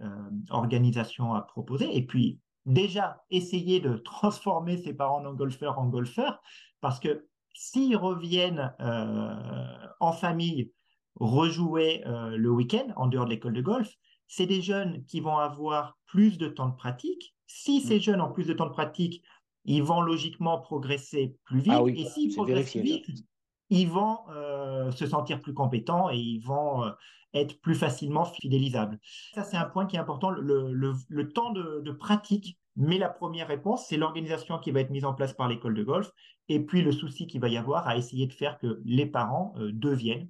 organisation 0.50 1.32
à 1.34 1.42
proposer. 1.42 1.96
Et 1.96 2.04
puis, 2.04 2.40
déjà, 2.66 3.24
essayer 3.30 3.80
de 3.80 3.96
transformer 4.04 4.78
ses 4.78 4.94
parents 4.94 5.20
non 5.20 5.34
golfeurs 5.34 5.78
en 5.78 5.88
golfeurs, 5.88 6.40
parce 6.80 7.00
que 7.00 7.28
s'ils 7.54 7.96
reviennent 7.96 8.74
euh, 8.80 9.86
en 10.00 10.12
famille 10.12 10.72
rejouer 11.14 12.02
euh, 12.06 12.36
le 12.36 12.50
week-end 12.50 12.88
en 12.96 13.06
dehors 13.06 13.24
de 13.24 13.30
l'école 13.30 13.54
de 13.54 13.62
golf, 13.62 13.88
c'est 14.26 14.46
des 14.46 14.62
jeunes 14.62 15.04
qui 15.06 15.20
vont 15.20 15.38
avoir 15.38 15.96
plus 16.06 16.38
de 16.38 16.48
temps 16.48 16.68
de 16.68 16.74
pratique. 16.74 17.34
Si 17.46 17.80
ces 17.80 17.96
mm. 17.96 18.00
jeunes 18.00 18.20
ont 18.20 18.32
plus 18.32 18.46
de 18.46 18.52
temps 18.52 18.66
de 18.66 18.72
pratique, 18.72 19.22
ils 19.64 19.82
vont 19.82 20.00
logiquement 20.00 20.58
progresser 20.60 21.36
plus 21.44 21.60
vite. 21.60 21.72
Ah 21.74 21.82
oui, 21.82 21.94
et 22.00 22.04
s'ils 22.06 22.34
progressent 22.34 22.74
vérifié, 22.74 22.82
vite, 22.82 23.24
ils 23.70 23.88
vont 23.88 24.18
euh, 24.30 24.90
se 24.90 25.06
sentir 25.06 25.40
plus 25.40 25.54
compétents 25.54 26.10
et 26.10 26.16
ils 26.16 26.40
vont 26.40 26.84
euh, 26.84 26.90
être 27.32 27.60
plus 27.60 27.74
facilement 27.74 28.24
fidélisables. 28.24 28.98
Ça, 29.34 29.42
c'est 29.42 29.56
un 29.56 29.64
point 29.64 29.86
qui 29.86 29.96
est 29.96 29.98
important. 29.98 30.30
Le, 30.30 30.72
le- 30.72 30.94
le 31.08 31.28
temps 31.32 31.50
de, 31.50 31.80
de 31.80 31.92
pratique, 31.92 32.58
mais 32.76 32.98
la 32.98 33.08
première 33.08 33.48
réponse, 33.48 33.86
c'est 33.88 33.96
l'organisation 33.96 34.58
qui 34.58 34.70
va 34.70 34.80
être 34.80 34.90
mise 34.90 35.04
en 35.04 35.14
place 35.14 35.32
par 35.32 35.48
l'école 35.48 35.74
de 35.74 35.82
golf 35.82 36.10
et 36.48 36.60
puis 36.60 36.82
le 36.82 36.92
souci 36.92 37.26
qu'il 37.26 37.40
va 37.40 37.48
y 37.48 37.56
avoir 37.56 37.88
à 37.88 37.96
essayer 37.96 38.26
de 38.26 38.32
faire 38.32 38.58
que 38.58 38.80
les 38.84 39.06
parents 39.06 39.54
euh, 39.56 39.70
deviennent 39.72 40.28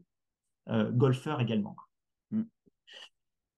golfeurs 0.93 1.43
également. 1.43 1.77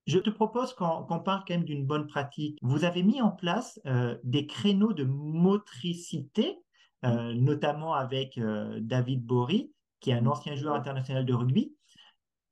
Je 0.07 0.19
te 0.19 0.31
propose 0.31 0.73
qu'on 0.75 1.05
parle 1.21 1.43
quand 1.47 1.55
même 1.55 1.65
d'une 1.65 1.85
bonne 1.85 2.07
pratique. 2.07 2.59
Vous 2.63 2.85
avez 2.85 3.03
mis 3.03 3.21
en 3.21 3.33
place 3.33 3.81
euh, 3.87 4.17
des 4.23 4.47
créneaux 4.47 4.93
de 4.93 5.03
motricité, 5.05 6.59
euh, 7.05 7.35
notamment 7.35 7.95
avec 7.95 8.39
euh, 8.39 8.79
David 8.81 9.25
Bory, 9.25 9.73
qui 10.01 10.11
est 10.11 10.15
un 10.15 10.27
ancien 10.27 10.55
joueur 10.55 10.75
international 10.77 11.27
de 11.27 11.35
rugby. 11.35 11.75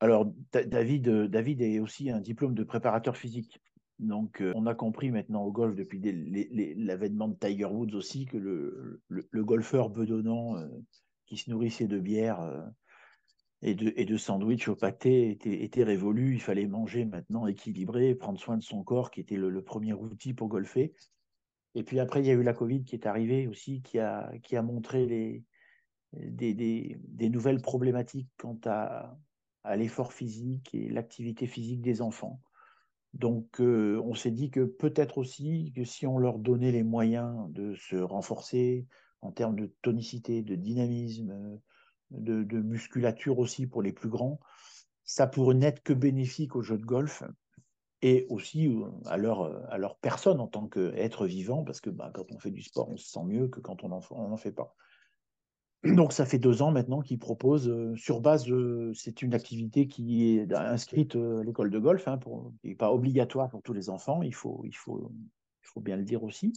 Alors, 0.01 0.27
Da- 0.53 0.65
David, 0.65 1.09
David 1.09 1.63
est 1.63 1.79
aussi 1.79 2.11
un 2.11 2.21
diplôme 2.21 2.55
de 2.55 2.65
préparateur 2.65 3.17
physique. 3.17 3.61
Donc, 4.01 4.43
euh, 4.43 4.53
on 4.57 4.67
a 4.67 4.75
compris 4.75 5.13
maintenant 5.13 5.43
au 5.43 5.53
golf, 5.53 5.77
depuis 5.77 6.01
l'avènement 6.77 7.29
de 7.29 7.37
Tiger 7.37 7.67
Woods 7.67 7.95
aussi, 7.95 8.27
que 8.27 8.37
le, 8.37 9.01
le- 9.07 9.29
le 9.31 9.45
golfeur 9.45 9.91
bedonnant 9.91 10.57
euh, 10.57 10.67
qui 11.27 11.37
se 11.37 11.49
nourrissait 11.51 11.87
de 11.87 12.01
bière 12.01 12.41
et 13.65 13.75
de, 13.75 13.95
et 13.97 14.19
sandwich 14.19 14.69
au 14.69 14.77
pâté 14.77 15.31
était, 15.31 15.85
révolu. 15.85 16.35
Il 16.35 16.41
fallait 16.41 16.67
manger 16.67 17.07
maintenant 17.07 17.47
équilibré, 17.47 18.15
prendre 18.15 18.39
soin 18.39 18.59
de 18.59 18.63
son 18.63 18.85
corps, 18.85 19.11
qui 19.11 19.21
était 19.21 19.37
le, 19.37 19.63
premier 19.63 19.95
outil 19.95 20.35
pour 20.35 20.49
golfer. 20.49 20.93
Et 21.75 21.83
puis 21.83 21.99
après, 21.99 22.21
il 22.21 22.27
y 22.27 22.31
a 22.31 22.35
eu 22.35 22.43
la 22.43 22.53
Covid 22.53 22.85
qui 22.85 22.95
est 22.95 23.07
arrivée 23.07 23.49
aussi, 23.49 23.81
qui 23.83 23.99
a, 23.99 24.31
qui 24.43 24.57
a 24.57 24.63
montré 24.63 25.07
les, 25.07 25.45
des, 26.13 26.53
des- 26.53 27.31
nouvelles 27.31 27.63
problématiques 27.63 28.29
quant 28.37 28.61
à, 28.67 29.17
à 29.65 29.77
l'effort 29.77 30.13
physique 30.13 30.75
et 30.75 30.91
l'activité 30.91 31.47
physique 31.47 31.81
des 31.81 32.03
enfants. 32.03 32.41
Donc, 33.15 33.61
euh, 33.61 34.01
on 34.05 34.15
s'est 34.15 34.31
dit 34.31 34.51
que 34.51 34.65
peut-être 34.65 35.19
aussi 35.19 35.73
que 35.75 35.85
si 35.85 36.07
on 36.07 36.19
leur 36.19 36.39
donnait 36.39 36.73
les 36.73 36.83
moyens 36.83 37.51
de 37.51 37.75
se 37.77 37.97
renforcer 37.97 38.87
en 39.23 39.33
termes 39.33 39.57
de 39.57 39.73
tonicité, 39.81 40.43
de 40.43 40.55
dynamisme, 40.55 41.61
de, 42.19 42.61
musculature 42.61 43.39
aussi 43.39 43.67
pour 43.67 43.83
les 43.83 43.93
plus 43.93 44.09
grands, 44.09 44.41
ça 45.05 45.27
pourrait 45.27 45.55
n'être 45.55 45.83
que 45.83 45.93
bénéfique 45.93 46.57
au 46.57 46.63
jeu 46.63 46.79
de 46.79 46.85
golf 46.85 47.23
et 48.03 48.27
aussi 48.29 48.69
euh, 48.69 48.85
à 49.07 49.17
leur, 49.17 49.43
euh, 49.43 49.61
à 49.71 49.79
leur 49.79 49.97
personne 49.97 50.41
en 50.41 50.47
tant 50.47 50.67
qu'être 50.69 51.27
vivant, 51.27 51.65
parce 51.65 51.81
que 51.81 51.91
bah, 51.91 52.11
quand 52.15 52.31
on 52.33 52.39
fait 52.39 52.51
du 52.51 52.63
sport, 52.63 52.91
on 52.91 52.97
se 52.97 53.11
sent 53.11 53.25
mieux 53.25 53.49
que 53.49 53.61
quand 53.61 53.83
on 53.83 53.89
n'en 53.89 54.37
fait 54.37 54.53
pas. 54.53 54.75
Donc 55.85 56.13
ça 56.13 56.27
fait 56.27 56.39
deux 56.39 56.63
ans 56.63 56.71
maintenant 56.71 57.01
qu'ils 57.01 57.19
proposent, 57.19 57.69
euh, 57.69 57.95
sur 57.97 58.21
base, 58.21 58.47
c'est 58.95 59.23
une 59.23 59.35
activité 59.35 59.87
qui 59.87 60.37
est 60.37 60.53
inscrite 60.53 61.17
euh, 61.17 61.41
à 61.41 61.45
l'école 61.45 61.71
de 61.71 61.79
golf, 61.79 62.07
hein, 62.09 62.19
pour- 62.19 62.53
qui 62.61 62.69
n'est 62.69 62.75
pas 62.75 62.93
obligatoire 62.93 63.49
pour 63.51 63.63
tous 63.63 63.73
les 63.73 63.91
enfants, 63.91 64.23
il 64.23 64.35
faut, 64.35 64.63
il 64.65 64.77
faut, 64.77 65.11
il 65.63 65.67
faut 65.67 65.81
bien 65.81 65.97
le 65.97 66.05
dire 66.05 66.23
aussi. 66.23 66.53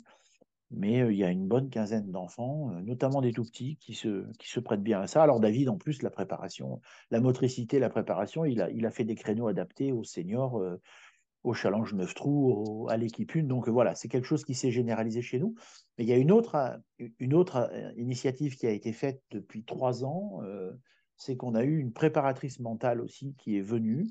Mais 0.70 1.00
il 1.00 1.16
y 1.18 1.24
a 1.24 1.32
une 1.32 1.48
bonne 1.48 1.70
quinzaine 1.70 2.12
d'enfants, 2.12 2.72
notamment 2.82 3.22
des 3.22 3.32
tout 3.32 3.44
petits, 3.44 3.78
qui 3.78 3.94
se, 3.94 4.30
qui 4.38 4.50
se 4.50 4.60
prêtent 4.60 4.84
bien 4.84 5.00
à 5.00 5.08
ça. 5.08 5.24
Alors 5.24 5.40
David, 5.40 5.70
en 5.70 5.78
plus, 5.78 6.02
la 6.02 6.10
préparation, 6.10 6.82
la 7.10 7.22
motricité, 7.22 7.80
la 7.80 7.90
préparation, 7.90 8.44
il 8.44 8.62
a, 8.62 8.70
il 8.72 8.86
a 8.86 8.92
fait 8.92 9.06
des 9.06 9.16
créneaux 9.16 9.48
adaptés 9.48 9.94
aux 9.94 10.04
seniors, 10.04 10.60
euh, 10.60 10.82
au 11.44 11.54
challenge 11.54 11.94
9 11.94 12.14
trous, 12.14 12.88
à 12.90 12.98
l'équipe 12.98 13.32
1. 13.34 13.44
Donc 13.44 13.70
voilà, 13.70 13.96
c'est 13.96 14.10
quelque 14.10 14.26
chose 14.26 14.44
qui 14.44 14.56
s'est 14.56 14.72
généralisé 14.72 15.22
chez 15.22 15.40
nous. 15.40 15.56
Mais 15.98 16.04
il 16.04 16.10
y 16.10 16.14
a 16.14 16.18
une 16.18 16.34
autre, 16.34 16.82
une 17.20 17.34
autre 17.34 17.72
initiative 17.96 18.58
qui 18.58 18.68
a 18.68 18.72
été 18.72 18.92
faite 18.92 19.24
depuis 19.32 19.64
trois 19.64 20.04
ans, 20.04 20.42
c'est 21.16 21.38
qu'on 21.38 21.56
a 21.56 21.64
eu 21.64 21.78
une 21.78 21.94
préparatrice 21.94 22.60
mentale 22.60 23.00
aussi 23.00 23.36
qui 23.38 23.58
est 23.58 23.62
venue, 23.62 24.08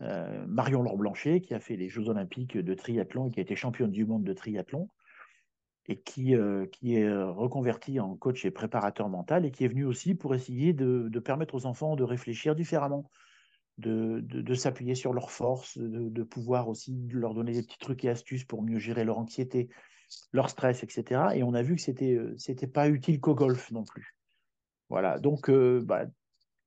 Marion 0.00 0.82
Laure 0.82 0.96
Blanchet, 0.96 1.40
qui 1.40 1.54
a 1.54 1.60
fait 1.60 1.76
les 1.76 1.88
Jeux 1.88 2.08
Olympiques 2.08 2.56
de 2.56 2.74
triathlon 2.74 3.26
et 3.26 3.30
qui 3.32 3.40
a 3.40 3.42
été 3.42 3.56
championne 3.56 3.90
du 3.90 4.06
monde 4.06 4.22
de 4.22 4.32
triathlon 4.32 4.88
et 5.88 6.00
qui, 6.00 6.34
euh, 6.34 6.66
qui 6.66 6.96
est 6.96 7.10
reconvertie 7.10 7.98
en 7.98 8.14
coach 8.14 8.44
et 8.44 8.50
préparateur 8.50 9.08
mental 9.08 9.46
et 9.46 9.50
qui 9.50 9.64
est 9.64 9.68
venue 9.68 9.86
aussi 9.86 10.14
pour 10.14 10.34
essayer 10.34 10.72
de, 10.72 11.18
permettre 11.18 11.54
aux 11.54 11.66
enfants 11.66 11.96
de 11.96 12.04
réfléchir 12.04 12.54
différemment, 12.54 13.10
de, 13.78 14.20
de, 14.20 14.54
s'appuyer 14.54 14.94
sur 14.94 15.12
leurs 15.12 15.30
forces, 15.30 15.78
de, 15.78 16.22
pouvoir 16.22 16.68
aussi 16.68 17.08
leur 17.10 17.34
donner 17.34 17.52
des 17.52 17.62
petits 17.62 17.78
trucs 17.78 18.04
et 18.04 18.10
astuces 18.10 18.44
pour 18.44 18.62
mieux 18.62 18.78
gérer 18.78 19.04
leur 19.04 19.18
anxiété, 19.18 19.68
leur 20.32 20.50
stress, 20.50 20.82
etc. 20.82 21.22
Et 21.34 21.42
on 21.42 21.54
a 21.54 21.62
vu 21.62 21.76
que 21.76 21.82
c'était 21.82 22.18
c'était 22.36 22.66
pas 22.66 22.88
utile 22.88 23.20
qu'au 23.20 23.34
golf 23.34 23.70
non 23.70 23.84
plus. 23.84 24.14
Voilà, 24.90 25.18
donc 25.18 25.50
euh, 25.50 25.82
bah, 25.84 26.06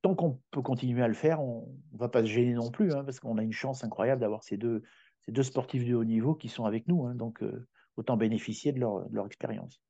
tant 0.02 0.16
qu'on 0.16 0.40
peut 0.52 0.62
continuer 0.62 1.04
à 1.04 1.08
le 1.08 1.14
faire, 1.14 1.42
on 1.42 1.76
ne 1.92 1.98
va 1.98 2.10
pas 2.10 2.22
se 2.22 2.28
gêner 2.28 2.54
non 2.54 2.72
plus, 2.72 2.94
hein, 2.94 3.04
parce 3.04 3.20
qu'on 3.20 3.38
a 3.38 3.44
une 3.44 3.52
chance 3.52 3.84
incroyable 3.84 4.22
d'avoir 4.22 4.44
ces 4.44 4.58
deux, 4.58 4.84
ces 5.26 5.32
deux 5.32 5.44
sportifs 5.44 5.86
de 5.86 5.96
haut 5.96 6.04
niveau 6.04 6.36
qui 6.36 6.50
sont 6.50 6.66
avec 6.66 6.88
nous. 6.88 7.06
Hein, 7.06 7.16
donc, 7.16 7.42
euh, 7.44 7.68
autant 8.02 8.18
bénéficier 8.18 8.74
de 8.74 8.80
leur, 8.80 9.10
de 9.10 9.16
leur 9.16 9.26
expérience. 9.26 9.82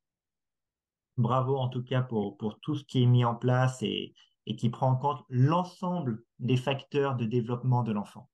Bravo 1.17 1.57
en 1.57 1.67
tout 1.67 1.83
cas 1.83 2.01
pour, 2.01 2.37
pour 2.37 2.59
tout 2.59 2.75
ce 2.75 2.83
qui 2.83 3.03
est 3.03 3.07
mis 3.07 3.25
en 3.25 3.35
place 3.35 3.81
et, 3.81 4.13
et 4.45 4.55
qui 4.55 4.69
prend 4.69 4.91
en 4.91 4.95
compte 4.95 5.23
l'ensemble 5.29 6.23
des 6.39 6.57
facteurs 6.57 7.15
de 7.15 7.25
développement 7.25 7.83
de 7.83 7.91
l'enfant. 7.91 8.29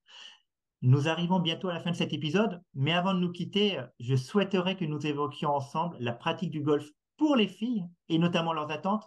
Nous 0.80 1.08
arrivons 1.08 1.40
bientôt 1.40 1.68
à 1.68 1.74
la 1.74 1.80
fin 1.80 1.90
de 1.90 1.96
cet 1.96 2.12
épisode, 2.12 2.62
mais 2.74 2.92
avant 2.92 3.12
de 3.12 3.18
nous 3.18 3.32
quitter, 3.32 3.80
je 3.98 4.14
souhaiterais 4.14 4.76
que 4.76 4.84
nous 4.84 5.06
évoquions 5.06 5.50
ensemble 5.50 5.96
la 5.98 6.12
pratique 6.12 6.50
du 6.50 6.62
golf 6.62 6.88
pour 7.16 7.34
les 7.34 7.48
filles 7.48 7.84
et 8.08 8.18
notamment 8.18 8.52
leurs 8.52 8.70
attentes. 8.70 9.04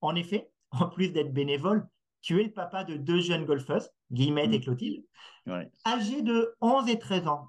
En 0.00 0.16
effet, 0.16 0.50
en 0.72 0.88
plus 0.88 1.12
d'être 1.12 1.32
bénévole, 1.32 1.88
tu 2.22 2.40
es 2.40 2.44
le 2.44 2.52
papa 2.52 2.84
de 2.84 2.96
deux 2.96 3.20
jeunes 3.20 3.44
golfeuses, 3.44 3.90
Guillemette 4.12 4.50
mmh. 4.50 4.54
et 4.54 4.60
Clotilde, 4.60 5.04
ouais. 5.46 5.70
âgées 5.86 6.22
de 6.22 6.54
11 6.60 6.88
et 6.88 6.98
13 6.98 7.28
ans. 7.28 7.48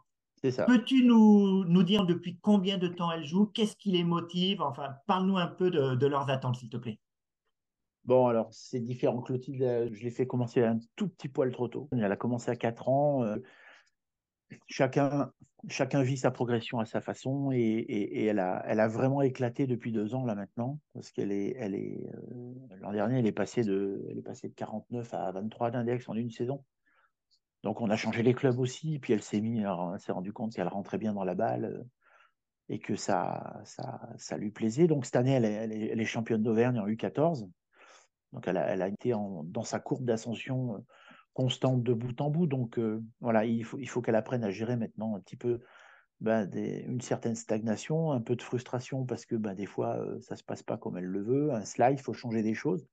Peux-tu 0.67 1.05
nous, 1.05 1.63
nous 1.65 1.83
dire 1.83 2.05
depuis 2.05 2.37
combien 2.41 2.77
de 2.77 2.87
temps 2.87 3.11
elles 3.11 3.25
jouent 3.25 3.45
Qu'est-ce 3.45 3.75
qui 3.75 3.91
les 3.91 4.03
motive? 4.03 4.61
Enfin, 4.61 4.95
parle-nous 5.07 5.37
un 5.37 5.47
peu 5.47 5.71
de, 5.71 5.95
de 5.95 6.07
leurs 6.07 6.29
attentes, 6.29 6.57
s'il 6.57 6.69
te 6.69 6.77
plaît. 6.77 6.99
Bon, 8.03 8.27
alors, 8.27 8.49
c'est 8.51 8.81
différent. 8.81 9.21
Clotilde, 9.21 9.89
je 9.93 10.03
l'ai 10.03 10.11
fait 10.11 10.27
commencer 10.27 10.61
un 10.61 10.77
tout 10.97 11.07
petit 11.07 11.29
poil 11.29 11.51
trop 11.51 11.69
tôt. 11.69 11.87
Elle 11.93 12.11
a 12.11 12.17
commencé 12.17 12.51
à 12.51 12.57
4 12.57 12.89
ans. 12.89 13.23
Euh, 13.23 13.37
chacun, 14.67 15.31
chacun 15.69 16.03
vit 16.03 16.17
sa 16.17 16.29
progression 16.29 16.79
à 16.79 16.85
sa 16.85 16.99
façon 16.99 17.51
et, 17.53 17.59
et, 17.59 18.23
et 18.23 18.25
elle, 18.25 18.39
a, 18.39 18.61
elle 18.67 18.81
a 18.81 18.89
vraiment 18.89 19.21
éclaté 19.21 19.67
depuis 19.67 19.93
deux 19.93 20.15
ans, 20.15 20.25
là, 20.25 20.35
maintenant. 20.35 20.79
Parce 20.93 21.11
qu'elle 21.11 21.31
est. 21.31 21.55
Elle 21.57 21.75
est 21.75 22.09
euh, 22.13 22.53
L'an 22.81 22.91
dernier, 22.91 23.19
elle 23.19 23.27
est, 23.27 23.31
passée 23.31 23.63
de, 23.63 24.05
elle 24.09 24.17
est 24.17 24.23
passée 24.23 24.49
de 24.49 24.53
49 24.53 25.13
à 25.13 25.31
23 25.31 25.71
d'index 25.71 26.09
en 26.09 26.15
une 26.15 26.29
saison. 26.29 26.65
Donc, 27.63 27.79
on 27.79 27.89
a 27.89 27.95
changé 27.95 28.23
les 28.23 28.33
clubs 28.33 28.59
aussi. 28.59 28.99
Puis, 28.99 29.13
elle 29.13 29.21
s'est 29.21 29.41
mis, 29.41 29.61
elle 29.61 29.99
s'est 29.99 30.11
rendu 30.11 30.33
compte 30.33 30.53
qu'elle 30.53 30.67
rentrait 30.67 30.97
bien 30.97 31.13
dans 31.13 31.23
la 31.23 31.33
balle 31.33 31.65
euh, 31.65 31.83
et 32.69 32.79
que 32.79 32.95
ça, 32.95 33.61
ça, 33.63 34.37
lui 34.37 34.51
plaisait. 34.51 34.87
Donc, 34.87 35.05
cette 35.05 35.15
année, 35.15 35.31
elle 35.31 35.45
est, 35.99 36.05
championne 36.05 36.43
d'Auvergne 36.43 36.79
en 36.79 36.87
U14. 36.87 37.49
Donc, 38.33 38.47
elle 38.47 38.57
a, 38.57 38.87
été 38.87 39.13
dans 39.45 39.63
sa 39.63 39.79
courbe 39.79 40.05
d'ascension 40.05 40.75
euh, 40.75 40.79
constante 41.33 41.83
de 41.83 41.93
bout 41.93 42.19
en 42.19 42.29
bout. 42.29 42.47
Donc, 42.47 42.77
euh, 42.79 43.01
voilà, 43.21 43.45
il 43.45 43.63
faut, 43.63 44.01
qu'elle 44.01 44.15
apprenne 44.15 44.43
à 44.43 44.51
gérer 44.51 44.75
maintenant 44.75 45.15
un 45.15 45.21
petit 45.21 45.37
peu 45.37 45.61
des, 46.19 46.85
une 46.87 47.01
certaine 47.01 47.35
stagnation, 47.35 48.11
un 48.11 48.21
peu 48.21 48.35
de 48.35 48.41
frustration 48.41 49.05
parce 49.05 49.25
que 49.25 49.35
ben, 49.35 49.53
des 49.53 49.65
fois, 49.65 49.99
ça 50.21 50.35
ne 50.35 50.37
se 50.37 50.43
passe 50.43 50.63
pas 50.63 50.77
comme 50.77 50.97
elle 50.97 51.05
le 51.05 51.21
veut. 51.21 51.53
Un 51.53 51.65
slide, 51.65 51.99
il 51.99 52.01
faut 52.01 52.13
changer 52.13 52.43
des 52.43 52.53
choses. 52.53 52.87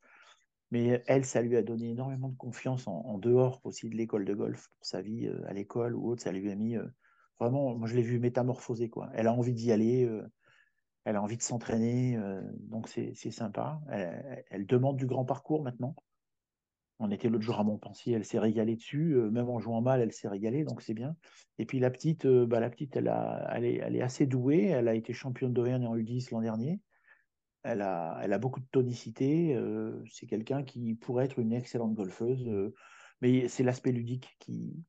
Mais 0.71 1.03
elle, 1.07 1.25
ça 1.25 1.43
lui 1.43 1.57
a 1.57 1.63
donné 1.63 1.91
énormément 1.91 2.29
de 2.29 2.37
confiance 2.37 2.87
en, 2.87 3.19
dehors 3.19 3.61
aussi 3.65 3.89
de 3.89 3.97
l'école 3.97 4.25
de 4.25 4.35
golf 4.35 4.69
pour 4.69 4.87
sa 4.87 5.03
vie 5.03 5.27
euh, 5.27 5.43
à 5.49 5.53
l'école 5.53 5.97
ou 5.97 6.11
autre. 6.11 6.23
Ça 6.23 6.33
lui 6.33 6.51
a 6.51 6.55
mis 6.55 6.77
euh, 6.77 6.87
vraiment, 7.41 7.75
moi 7.75 7.89
je 7.89 7.97
l'ai 7.97 8.03
vu 8.03 8.21
métamorphoser. 8.21 8.89
Quoi. 8.89 9.11
Elle 9.15 9.27
a 9.27 9.33
envie 9.33 9.53
d'y 9.53 9.73
aller, 9.73 10.05
euh, 10.05 10.23
elle 11.05 11.17
a 11.17 11.23
envie 11.23 11.37
de 11.37 11.43
s'entraîner, 11.43 12.17
euh, 12.17 12.43
donc 12.55 12.89
c'est 12.89 13.15
sympa. 13.31 13.81
Elle, 14.51 14.67
demande 14.67 14.97
du 14.97 15.07
grand 15.07 15.25
parcours 15.25 15.63
maintenant. 15.63 15.97
On 16.99 17.11
était 17.11 17.31
l'autre 17.31 17.45
jour 17.45 17.59
à 17.59 17.65
Montpensier, 17.65 18.15
elle 18.15 18.27
s'est 18.27 18.39
régalée 18.39 18.77
dessus, 18.77 19.15
euh, 19.15 19.31
même 19.31 19.49
en 19.49 19.59
jouant 19.59 19.81
mal, 19.81 20.03
elle 20.03 20.13
s'est 20.13 20.29
régalée, 20.29 20.65
donc 20.65 20.83
c'est 20.83 20.93
bien. 20.93 21.17
Et 21.59 21.65
puis 21.65 21.79
la 21.79 21.91
petite, 21.91 22.27
euh, 22.27 22.45
bah, 22.45 22.61
la 22.61 22.69
petite 22.69 22.95
elle, 22.95 23.09
a, 23.09 23.51
elle, 23.55 23.65
est, 23.65 23.77
elle 23.77 23.97
est 23.97 24.03
assez 24.03 24.27
douée, 24.27 24.67
elle 24.67 24.87
a 24.87 24.95
été 24.95 25.15
championne 25.15 25.55
d'Auvergne 25.55 25.87
en 25.87 25.97
U10 25.97 26.31
l'an 26.31 26.43
dernier. 26.43 26.79
Elle 27.63 27.83
a, 27.83 28.19
elle 28.23 28.33
a 28.33 28.39
beaucoup 28.39 28.61
de 28.61 28.67
tonicité. 28.71 29.55
Euh, 29.55 30.03
c'est 30.11 30.27
quelqu'un 30.27 30.63
qui 30.63 30.95
pourrait 30.95 31.27
être 31.27 31.39
une 31.39 31.53
excellente 31.53 31.95
golfeuse, 31.95 32.47
euh, 32.49 32.75
mais 33.21 33.49
c'est 33.49 33.63
l'aspect 33.63 33.93
ludique 33.93 34.37
qui, 34.41 34.83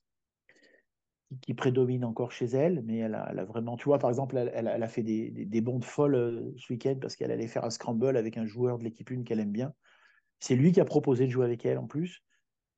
qui, 1.42 1.54
prédomine 1.54 2.06
encore 2.06 2.32
chez 2.32 2.46
elle. 2.46 2.82
Mais 2.86 2.98
elle 3.00 3.16
a, 3.16 3.44
vraiment, 3.46 3.76
tu 3.76 3.86
vois, 3.86 4.00
par 4.00 4.10
exemple, 4.10 4.38
elle, 4.38 4.68
a 4.68 4.88
fait 4.88 5.04
des, 5.04 5.32
des, 5.32 5.46
des 5.46 5.62
bondes 5.62 5.84
folles 5.84 6.16
euh, 6.16 6.54
ce 6.58 6.72
week-end 6.72 6.96
parce 7.02 7.16
qu'elle 7.16 7.32
allait 7.32 7.48
faire 7.48 7.66
un 7.66 7.70
scramble 7.70 8.16
avec 8.16 8.38
un 8.38 8.46
joueur 8.46 8.78
de 8.78 8.84
l'équipe 8.84 9.12
1 9.12 9.24
qu'elle 9.24 9.40
aime 9.40 9.52
bien. 9.52 9.74
C'est 10.40 10.56
lui 10.56 10.72
qui 10.72 10.80
a 10.80 10.86
proposé 10.86 11.26
de 11.26 11.32
jouer 11.32 11.46
avec 11.46 11.66
elle 11.66 11.78
en 11.78 11.88
plus. 11.88 12.24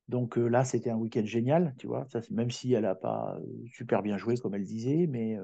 Donc 0.10 0.36
là, 0.36 0.66
c'était 0.66 0.90
un 0.90 0.98
week-end 0.98 1.26
génial, 1.26 1.76
tu 1.78 1.88
vois, 1.88 2.06
même 2.30 2.52
si 2.52 2.74
elle 2.74 2.82
n'a 2.82 2.94
pas 2.94 3.40
super 3.72 4.04
bien 4.04 4.18
joué, 4.18 4.36
comme 4.36 4.54
elle 4.54 4.66
disait, 4.66 5.08
mais 5.08 5.38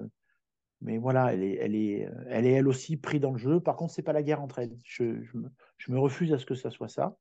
mais 0.81 0.97
voilà, 0.97 1.33
elle 1.33 1.43
est, 1.43 1.55
elle 1.55 1.75
est, 1.75 2.09
elle 2.27 2.45
est 2.45 2.51
elle 2.51 2.67
aussi 2.67 2.95
prise 2.95 3.19
dans 3.19 3.31
le 3.31 3.37
jeu. 3.37 3.59
Par 3.59 3.75
contre, 3.75 3.93
c'est 3.93 4.01
pas 4.01 4.13
la 4.13 4.23
guerre 4.23 4.41
entre 4.41 4.59
elles. 4.59 4.77
Je, 4.85 5.03
me, 5.03 5.99
refuse 5.99 6.31
à 6.33 6.37
ce 6.37 6.45
que 6.45 6.55
ça 6.55 6.69
soit 6.69 6.87
ça. 6.87 7.17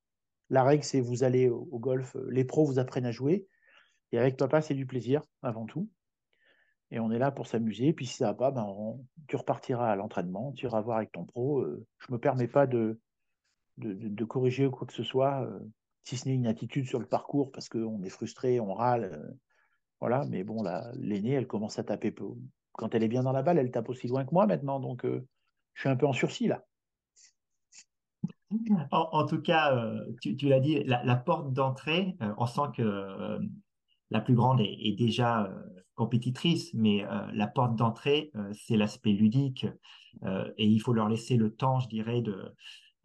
La 0.50 0.62
règle, 0.62 0.84
c'est 0.84 1.00
vous 1.00 1.24
allez 1.24 1.48
au, 1.48 1.78
golf, 1.78 2.16
les 2.30 2.44
pros 2.44 2.64
vous 2.64 2.78
apprennent 2.78 3.06
à 3.06 3.12
jouer. 3.12 3.46
Et 4.12 4.18
avec 4.18 4.36
papa, 4.36 4.62
c'est 4.62 4.74
du 4.74 4.86
plaisir 4.86 5.22
avant 5.42 5.66
tout. 5.66 5.88
Et 6.90 7.00
on 7.00 7.10
est 7.10 7.18
là 7.18 7.30
pour 7.30 7.46
s'amuser. 7.46 7.92
Puis 7.92 8.06
si 8.06 8.14
ça 8.18 8.26
va 8.28 8.34
pas, 8.34 8.50
ben 8.50 8.96
tu 9.26 9.36
repartiras 9.36 9.90
à 9.90 9.96
l'entraînement, 9.96 10.52
tu 10.52 10.66
iras 10.66 10.80
voir 10.80 10.98
avec 10.98 11.12
ton 11.12 11.24
pro. 11.24 11.60
Euh, 11.60 11.84
je 11.98 12.12
me 12.12 12.18
permets 12.18 12.48
pas 12.48 12.66
de, 12.66 13.00
de, 13.76 13.92
de, 13.92 14.24
corriger 14.24 14.70
quoi 14.70 14.86
que 14.86 14.94
ce 14.94 15.02
soit, 15.02 15.42
euh, 15.42 15.58
si 16.04 16.16
ce 16.16 16.28
n'est 16.28 16.34
une 16.34 16.46
attitude 16.46 16.86
sur 16.86 16.98
le 16.98 17.06
parcours 17.06 17.52
parce 17.52 17.68
qu'on 17.68 18.02
est 18.02 18.08
frustré, 18.08 18.60
on 18.60 18.72
râle. 18.72 19.04
Euh, 19.12 19.32
voilà, 20.00 20.24
mais 20.26 20.44
bon, 20.44 20.62
l'aînée, 20.94 21.32
elle 21.32 21.48
commence 21.48 21.78
à 21.80 21.82
taper 21.82 22.12
peu, 22.12 22.24
quand 22.78 22.94
elle 22.94 23.02
est 23.02 23.08
bien 23.08 23.24
dans 23.24 23.32
la 23.32 23.42
balle, 23.42 23.58
elle 23.58 23.72
tape 23.72 23.88
aussi 23.90 24.06
loin 24.06 24.24
que 24.24 24.32
moi 24.32 24.46
maintenant. 24.46 24.78
Donc, 24.80 25.04
euh, 25.04 25.26
je 25.74 25.80
suis 25.80 25.88
un 25.90 25.96
peu 25.96 26.06
en 26.06 26.12
sursis 26.12 26.46
là. 26.46 26.64
En, 28.92 29.26
tout 29.26 29.42
cas, 29.42 29.76
euh, 29.76 30.06
tu, 30.22 30.48
l'as 30.48 30.60
dit, 30.60 30.82
la, 30.84 31.16
porte 31.16 31.52
d'entrée, 31.52 32.16
euh, 32.22 32.32
on 32.38 32.46
sent 32.46 32.70
que 32.74 33.38
la 34.10 34.20
plus 34.22 34.34
grande 34.34 34.62
est, 34.62 34.96
déjà 34.96 35.52
compétitrice, 35.94 36.72
mais 36.72 37.04
la 37.34 37.46
porte 37.46 37.76
d'entrée, 37.76 38.32
c'est 38.52 38.78
l'aspect 38.78 39.12
ludique. 39.12 39.66
et 40.56 40.66
il 40.66 40.78
faut 40.78 40.94
leur 40.94 41.10
laisser 41.10 41.36
le 41.36 41.54
temps, 41.54 41.80
je 41.80 41.88
dirais, 41.88 42.22
de, 42.22 42.54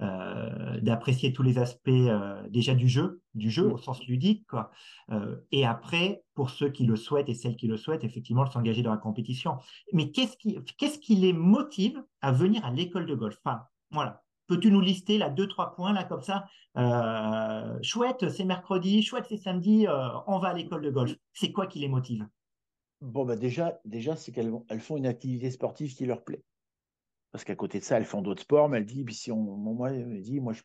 euh, 0.01 0.79
d'apprécier 0.81 1.33
tous 1.33 1.43
les 1.43 1.59
aspects 1.59 1.87
euh, 1.87 2.41
déjà 2.49 2.73
du 2.73 2.89
jeu, 2.89 3.21
du 3.35 3.49
jeu 3.49 3.71
au 3.71 3.77
sens 3.77 4.05
ludique, 4.05 4.45
quoi. 4.47 4.71
Euh, 5.11 5.37
et 5.51 5.65
après, 5.65 6.23
pour 6.33 6.49
ceux 6.49 6.69
qui 6.69 6.85
le 6.85 6.95
souhaitent 6.95 7.29
et 7.29 7.35
celles 7.35 7.55
qui 7.55 7.67
le 7.67 7.77
souhaitent, 7.77 8.03
effectivement, 8.03 8.43
de 8.43 8.49
s'engager 8.49 8.81
dans 8.81 8.91
la 8.91 8.97
compétition. 8.97 9.59
Mais 9.93 10.11
qu'est-ce 10.11 10.35
qui, 10.35 10.57
qu'est-ce 10.77 10.99
qui 10.99 11.15
les 11.15 11.31
motive 11.31 12.03
à 12.21 12.31
venir 12.31 12.65
à 12.65 12.71
l'école 12.71 13.05
de 13.05 13.15
golf? 13.15 13.37
Enfin, 13.45 13.61
voilà. 13.91 14.23
Peux-tu 14.47 14.71
nous 14.71 14.81
lister 14.81 15.17
là 15.17 15.29
deux 15.29 15.47
trois 15.47 15.73
points 15.73 15.93
là 15.93 16.03
comme 16.03 16.21
ça? 16.21 16.45
Chouette, 17.81 18.29
c'est 18.29 18.43
mercredi. 18.43 19.01
Chouette, 19.01 19.25
c'est 19.29 19.37
samedi. 19.37 19.85
on 20.27 20.37
va 20.39 20.49
à 20.49 20.53
l'école 20.53 20.81
de 20.81 20.89
golf. 20.89 21.15
C'est 21.31 21.53
quoi 21.53 21.65
qui 21.65 21.79
les 21.79 21.87
motive? 21.87 22.27
Bon 22.99 23.25
bah 23.25 23.37
déjà, 23.37 23.79
déjà 23.85 24.15
c'est 24.15 24.31
qu'elles 24.31 24.51
elles 24.69 24.79
font 24.81 24.97
une 24.97 25.07
activité 25.07 25.49
sportive 25.49 25.95
qui 25.95 26.05
leur 26.05 26.23
plaît 26.23 26.43
parce 27.33 27.43
qu'à 27.43 27.55
côté 27.55 27.79
de 27.79 27.83
ça, 27.83 27.97
elles 27.97 28.05
font 28.05 28.21
d'autres 28.21 28.43
sports, 28.43 28.69
mais 28.69 28.77
elle 28.77 28.85
dit, 28.85 29.03
si 29.11 29.31
on, 29.31 29.39
moi, 29.41 29.91
dit, 29.91 30.39
moi 30.39 30.53
je, 30.53 30.61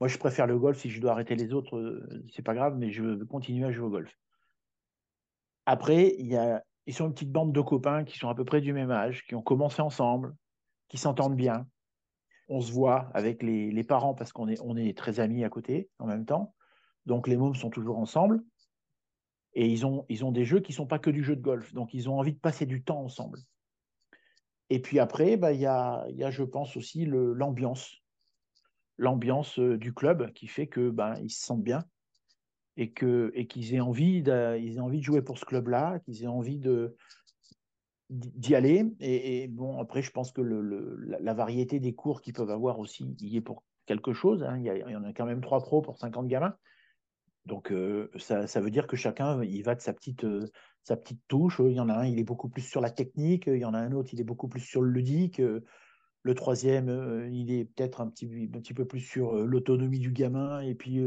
moi, 0.00 0.06
je 0.06 0.18
préfère 0.18 0.46
le 0.46 0.58
golf, 0.58 0.78
si 0.78 0.90
je 0.90 1.00
dois 1.00 1.12
arrêter 1.12 1.34
les 1.34 1.54
autres, 1.54 1.76
euh, 1.78 2.24
c'est 2.30 2.42
pas 2.42 2.54
grave, 2.54 2.76
mais 2.76 2.90
je 2.90 3.02
veux 3.02 3.24
continuer 3.24 3.66
à 3.66 3.72
jouer 3.72 3.86
au 3.86 3.90
golf. 3.90 4.14
Après, 5.64 6.14
y 6.18 6.36
a, 6.36 6.62
ils 6.84 6.92
sont 6.92 7.06
une 7.06 7.14
petite 7.14 7.32
bande 7.32 7.52
de 7.52 7.60
copains 7.62 8.04
qui 8.04 8.18
sont 8.18 8.28
à 8.28 8.34
peu 8.34 8.44
près 8.44 8.60
du 8.60 8.74
même 8.74 8.90
âge, 8.90 9.24
qui 9.26 9.34
ont 9.34 9.40
commencé 9.40 9.80
ensemble, 9.80 10.34
qui 10.88 10.98
s'entendent 10.98 11.36
bien. 11.36 11.66
On 12.48 12.60
se 12.60 12.70
voit 12.70 13.10
avec 13.14 13.42
les, 13.42 13.70
les 13.70 13.84
parents 13.84 14.14
parce 14.14 14.32
qu'on 14.32 14.48
est, 14.48 14.60
on 14.60 14.76
est 14.76 14.96
très 14.96 15.20
amis 15.20 15.42
à 15.42 15.48
côté 15.48 15.88
en 15.98 16.06
même 16.06 16.26
temps. 16.26 16.54
Donc 17.06 17.28
les 17.28 17.36
mômes 17.36 17.54
sont 17.54 17.70
toujours 17.70 17.98
ensemble. 17.98 18.42
Et 19.54 19.66
ils 19.66 19.86
ont, 19.86 20.04
ils 20.10 20.24
ont 20.24 20.32
des 20.32 20.44
jeux 20.44 20.60
qui 20.60 20.72
ne 20.72 20.76
sont 20.76 20.86
pas 20.86 20.98
que 20.98 21.10
du 21.10 21.24
jeu 21.24 21.34
de 21.34 21.40
golf. 21.40 21.72
Donc 21.72 21.94
ils 21.94 22.10
ont 22.10 22.18
envie 22.18 22.34
de 22.34 22.38
passer 22.38 22.66
du 22.66 22.82
temps 22.82 23.02
ensemble. 23.02 23.38
Et 24.70 24.80
puis 24.80 25.00
après, 25.00 25.36
bah, 25.36 25.52
il 25.52 25.60
y, 25.60 25.66
a, 25.66 26.06
y, 26.10 26.22
a, 26.22 26.30
je 26.30 26.44
pense 26.44 26.76
aussi, 26.76 27.04
l'ambiance. 27.04 27.96
L'ambiance 28.96 29.58
euh, 29.58 29.76
du 29.76 29.92
club 29.92 30.32
qui 30.32 30.46
fait 30.46 30.68
que 30.68 30.94
ils 31.20 31.30
se 31.30 31.44
sentent 31.44 31.62
bien 31.62 31.84
et 32.76 32.92
qu'ils 32.92 33.30
et 33.34 33.46
qu'ils 33.46 33.74
aient, 33.74 33.80
envie 33.80 34.22
de, 34.22 34.56
aient 34.56 34.78
envie 34.78 35.00
de 35.00 35.04
jouer 35.04 35.22
pour 35.22 35.38
ce 35.38 35.44
club-là, 35.44 35.98
qu'ils 36.00 36.22
aient 36.22 36.28
envie 36.28 36.60
d'y 38.10 38.54
aller. 38.54 38.86
Et, 39.00 39.48
bon, 39.48 39.80
après, 39.80 40.02
je 40.02 40.12
pense 40.12 40.30
que 40.30 40.40
le, 40.40 40.96
la, 40.96 41.34
variété 41.34 41.80
des 41.80 41.94
cours 41.94 42.20
qu'ils 42.20 42.34
peuvent 42.34 42.50
avoir 42.50 42.78
aussi 42.78 43.16
y 43.20 43.36
est 43.36 43.40
pour 43.40 43.64
quelque 43.86 44.12
chose. 44.12 44.44
Hein. 44.44 44.58
Il, 44.58 44.66
y 44.66 44.96
en 44.96 45.04
a 45.04 45.12
quand 45.12 45.26
même 45.26 45.40
trois 45.40 45.60
pros 45.60 45.82
pour 45.82 45.98
50 45.98 46.28
gamins. 46.28 46.54
Donc, 47.46 47.72
euh, 47.72 48.10
ça, 48.18 48.60
veut 48.60 48.70
dire 48.70 48.86
que 48.86 48.96
chacun, 48.96 49.42
il 49.42 49.62
va 49.62 49.74
de 49.74 49.80
sa 49.80 49.92
petite, 49.92 50.24
euh, 50.24 50.46
sa 50.82 50.96
petite 50.96 51.20
touche. 51.28 51.60
Il 51.64 51.72
y 51.72 51.80
en 51.80 51.88
a 51.88 51.94
un, 51.94 52.06
il 52.06 52.18
est 52.18 52.24
beaucoup 52.24 52.48
plus 52.48 52.62
sur 52.62 52.80
la 52.80 52.90
technique. 52.90 53.46
Il 53.46 53.58
y 53.58 53.64
en 53.64 53.74
a 53.74 53.78
un 53.78 53.92
autre, 53.92 54.10
il 54.12 54.20
est 54.20 54.24
beaucoup 54.24 54.48
plus 54.48 54.60
sur 54.60 54.82
le 54.82 54.90
ludique. 54.90 55.40
Le 56.22 56.34
troisième, 56.34 57.28
il 57.32 57.50
est 57.50 57.64
peut-être 57.64 58.02
un 58.02 58.08
petit, 58.08 58.50
un 58.54 58.58
petit 58.58 58.74
peu 58.74 58.84
plus 58.84 59.00
sur 59.00 59.34
l'autonomie 59.34 59.98
du 59.98 60.12
gamin. 60.12 60.60
Et 60.60 60.74
puis, 60.74 60.98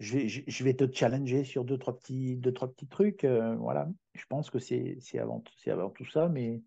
je 0.00 0.18
vais, 0.18 0.28
je 0.28 0.64
vais 0.64 0.74
te 0.74 0.90
challenger 0.90 1.44
sur 1.44 1.64
deux, 1.64 1.76
trois 1.78 1.96
petits, 1.98 2.36
deux, 2.36 2.52
trois 2.52 2.72
petits 2.72 2.88
trucs. 2.88 3.24
voilà. 3.24 3.90
Je 4.14 4.24
pense 4.28 4.50
que 4.50 4.58
c'est 4.58 4.98
avant, 5.18 5.44
avant 5.66 5.90
tout 5.90 6.06
ça. 6.06 6.28
Mais 6.28 6.62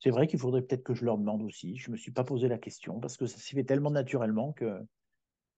c'est 0.00 0.10
vrai 0.10 0.26
qu'il 0.26 0.40
faudrait 0.40 0.62
peut-être 0.62 0.82
que 0.82 0.94
je 0.94 1.04
leur 1.04 1.18
demande 1.18 1.42
aussi. 1.42 1.76
Je 1.76 1.88
ne 1.88 1.92
me 1.92 1.96
suis 1.96 2.12
pas 2.12 2.24
posé 2.24 2.48
la 2.48 2.58
question 2.58 2.98
parce 2.98 3.16
que 3.16 3.26
ça 3.26 3.38
s'y 3.38 3.54
fait 3.54 3.64
tellement 3.64 3.90
naturellement 3.90 4.52
que. 4.52 4.84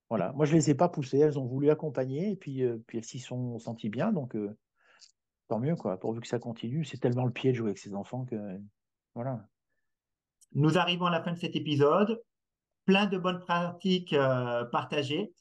Voilà. 0.08 0.32
Moi, 0.32 0.46
je 0.46 0.52
ne 0.52 0.58
les 0.58 0.70
ai 0.70 0.74
pas 0.74 0.88
poussées. 0.88 1.18
Elles 1.18 1.38
ont 1.38 1.46
voulu 1.46 1.70
accompagner 1.70 2.30
et 2.32 2.36
puis, 2.36 2.62
puis 2.86 2.98
elles 2.98 3.04
s'y 3.04 3.18
sont 3.18 3.58
senties 3.58 3.88
bien. 3.88 4.12
Donc, 4.12 4.36
tant 5.48 5.58
mieux, 5.58 5.76
quoi, 5.76 5.98
pourvu 5.98 6.20
que 6.20 6.28
ça 6.28 6.38
continue. 6.38 6.84
C'est 6.84 6.98
tellement 6.98 7.24
le 7.24 7.32
pied 7.32 7.50
de 7.52 7.56
jouer 7.56 7.68
avec 7.68 7.78
ses 7.78 7.94
enfants 7.94 8.24
que. 8.24 8.36
Voilà. 9.14 9.48
Nous 10.54 10.78
arrivons 10.78 11.06
à 11.06 11.10
la 11.10 11.22
fin 11.22 11.32
de 11.32 11.38
cet 11.38 11.56
épisode. 11.56 12.22
Plein 12.84 13.06
de 13.06 13.18
bonnes 13.18 13.40
pratiques 13.40 14.12
euh, 14.12 14.64
partagées. 14.64 15.32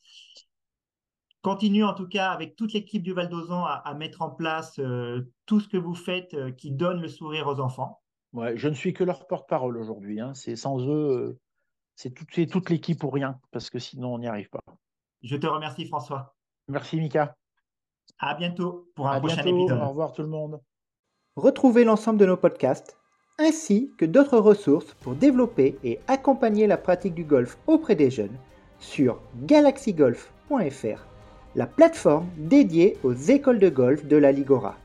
Continue 1.41 1.84
en 1.84 1.93
tout 1.93 2.08
cas 2.08 2.32
avec 2.32 2.56
toute 2.56 2.73
l'équipe 2.73 3.04
du 3.04 3.13
Val 3.13 3.30
d'Ozan 3.30 3.65
à, 3.65 3.93
mettre 3.93 4.23
en 4.23 4.32
place 4.32 4.80
euh, 4.80 5.32
tout 5.45 5.60
ce 5.60 5.67
que 5.67 5.78
vous 5.78 5.93
faites 5.93 6.34
euh, 6.34 6.51
qui 6.51 6.71
donne 6.71 7.01
le 7.01 7.08
sourire 7.08 7.47
aux 7.47 7.60
enfants. 7.60 8.01
Ouais, 8.34 8.58
je 8.58 8.67
ne 8.67 8.73
suis 8.73 8.93
que 8.93 9.04
leur 9.04 9.28
porte-parole 9.28 9.78
aujourd'hui. 9.78 10.19
Hein. 10.19 10.34
C'est 10.34 10.56
sans 10.56 10.80
eux, 10.88 11.39
c'est 11.95 12.12
toute, 12.12 12.49
toute 12.49 12.69
l'équipe 12.69 13.03
ou 13.03 13.10
rien, 13.10 13.39
parce 13.51 13.69
que 13.69 13.79
sinon 13.79 14.13
on 14.13 14.19
n'y 14.19 14.27
arrive 14.27 14.49
pas. 14.49 14.60
Je 15.23 15.36
te 15.36 15.47
remercie 15.47 15.86
François. 15.86 16.36
Merci 16.67 16.97
Mika. 16.99 17.36
À 18.19 18.36
bientôt 18.36 18.91
pour 18.95 19.08
un 19.08 19.19
prochain 19.19 19.43
épisode. 19.43 19.79
Au 19.81 19.89
revoir 19.89 20.13
tout 20.13 20.21
le 20.21 20.27
monde. 20.27 20.62
Retrouvez 21.36 21.84
l'ensemble 21.84 22.19
de 22.19 22.25
nos 22.25 22.38
podcasts 22.38 22.97
ainsi 23.38 23.91
que 23.97 24.05
d'autres 24.05 24.38
ressources 24.38 24.93
pour 25.01 25.15
développer 25.15 25.77
et 25.84 25.99
accompagner 26.08 26.67
la 26.67 26.77
pratique 26.77 27.13
du 27.13 27.25
golf 27.25 27.58
auprès 27.67 27.95
des 27.95 28.10
jeunes 28.10 28.38
sur 28.79 29.19
galaxygolf.fr, 29.43 31.05
la 31.55 31.67
plateforme 31.67 32.29
dédiée 32.38 32.97
aux 33.03 33.13
écoles 33.13 33.60
de 33.60 33.69
golf 33.69 34.05
de 34.05 34.17
la 34.17 34.31
Ligora. 34.31 34.77